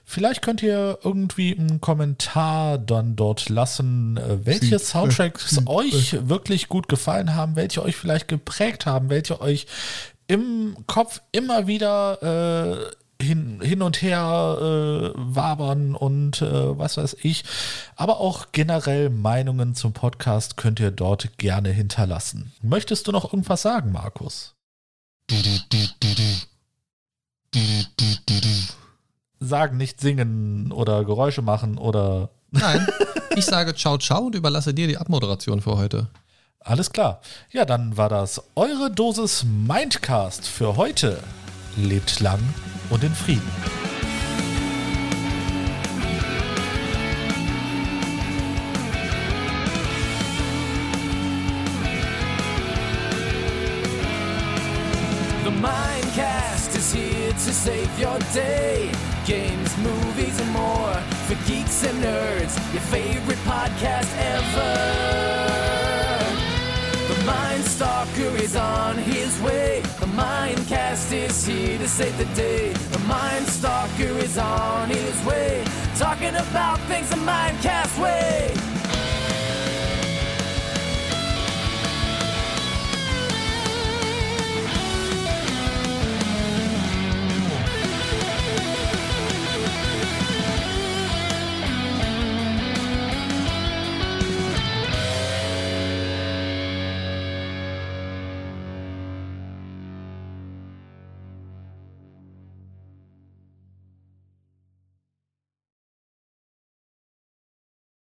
[0.04, 6.90] Vielleicht könnt ihr irgendwie einen Kommentar dann dort lassen, äh, welche Soundtracks euch wirklich gut
[6.90, 9.68] gefallen haben, welche euch vielleicht geprägt haben, welche euch
[10.28, 12.76] im Kopf immer wieder äh,
[13.22, 17.44] hin, hin und her äh, wabern und äh, was weiß ich.
[17.96, 22.52] Aber auch generell Meinungen zum Podcast könnt ihr dort gerne hinterlassen.
[22.62, 24.56] Möchtest du noch irgendwas sagen, Markus?
[29.40, 32.88] Sagen, nicht singen oder Geräusche machen oder Nein,
[33.36, 36.08] ich sage ciao, ciao und überlasse dir die Abmoderation für heute.
[36.60, 37.22] Alles klar.
[37.52, 41.22] Ja, dann war das eure Dosis Mindcast für heute.
[41.76, 42.40] Lebt lang
[42.90, 43.52] und in Frieden.
[55.44, 58.92] The Mindcast is here to save your day.
[59.26, 60.94] Games, movies and more
[61.28, 62.56] for geeks and nerds.
[62.74, 64.07] Your favorite podcast
[71.38, 72.74] is here to save the day.
[72.92, 75.64] The Mind Stalker is on his way.
[75.96, 78.67] Talking about things the Mindcast way.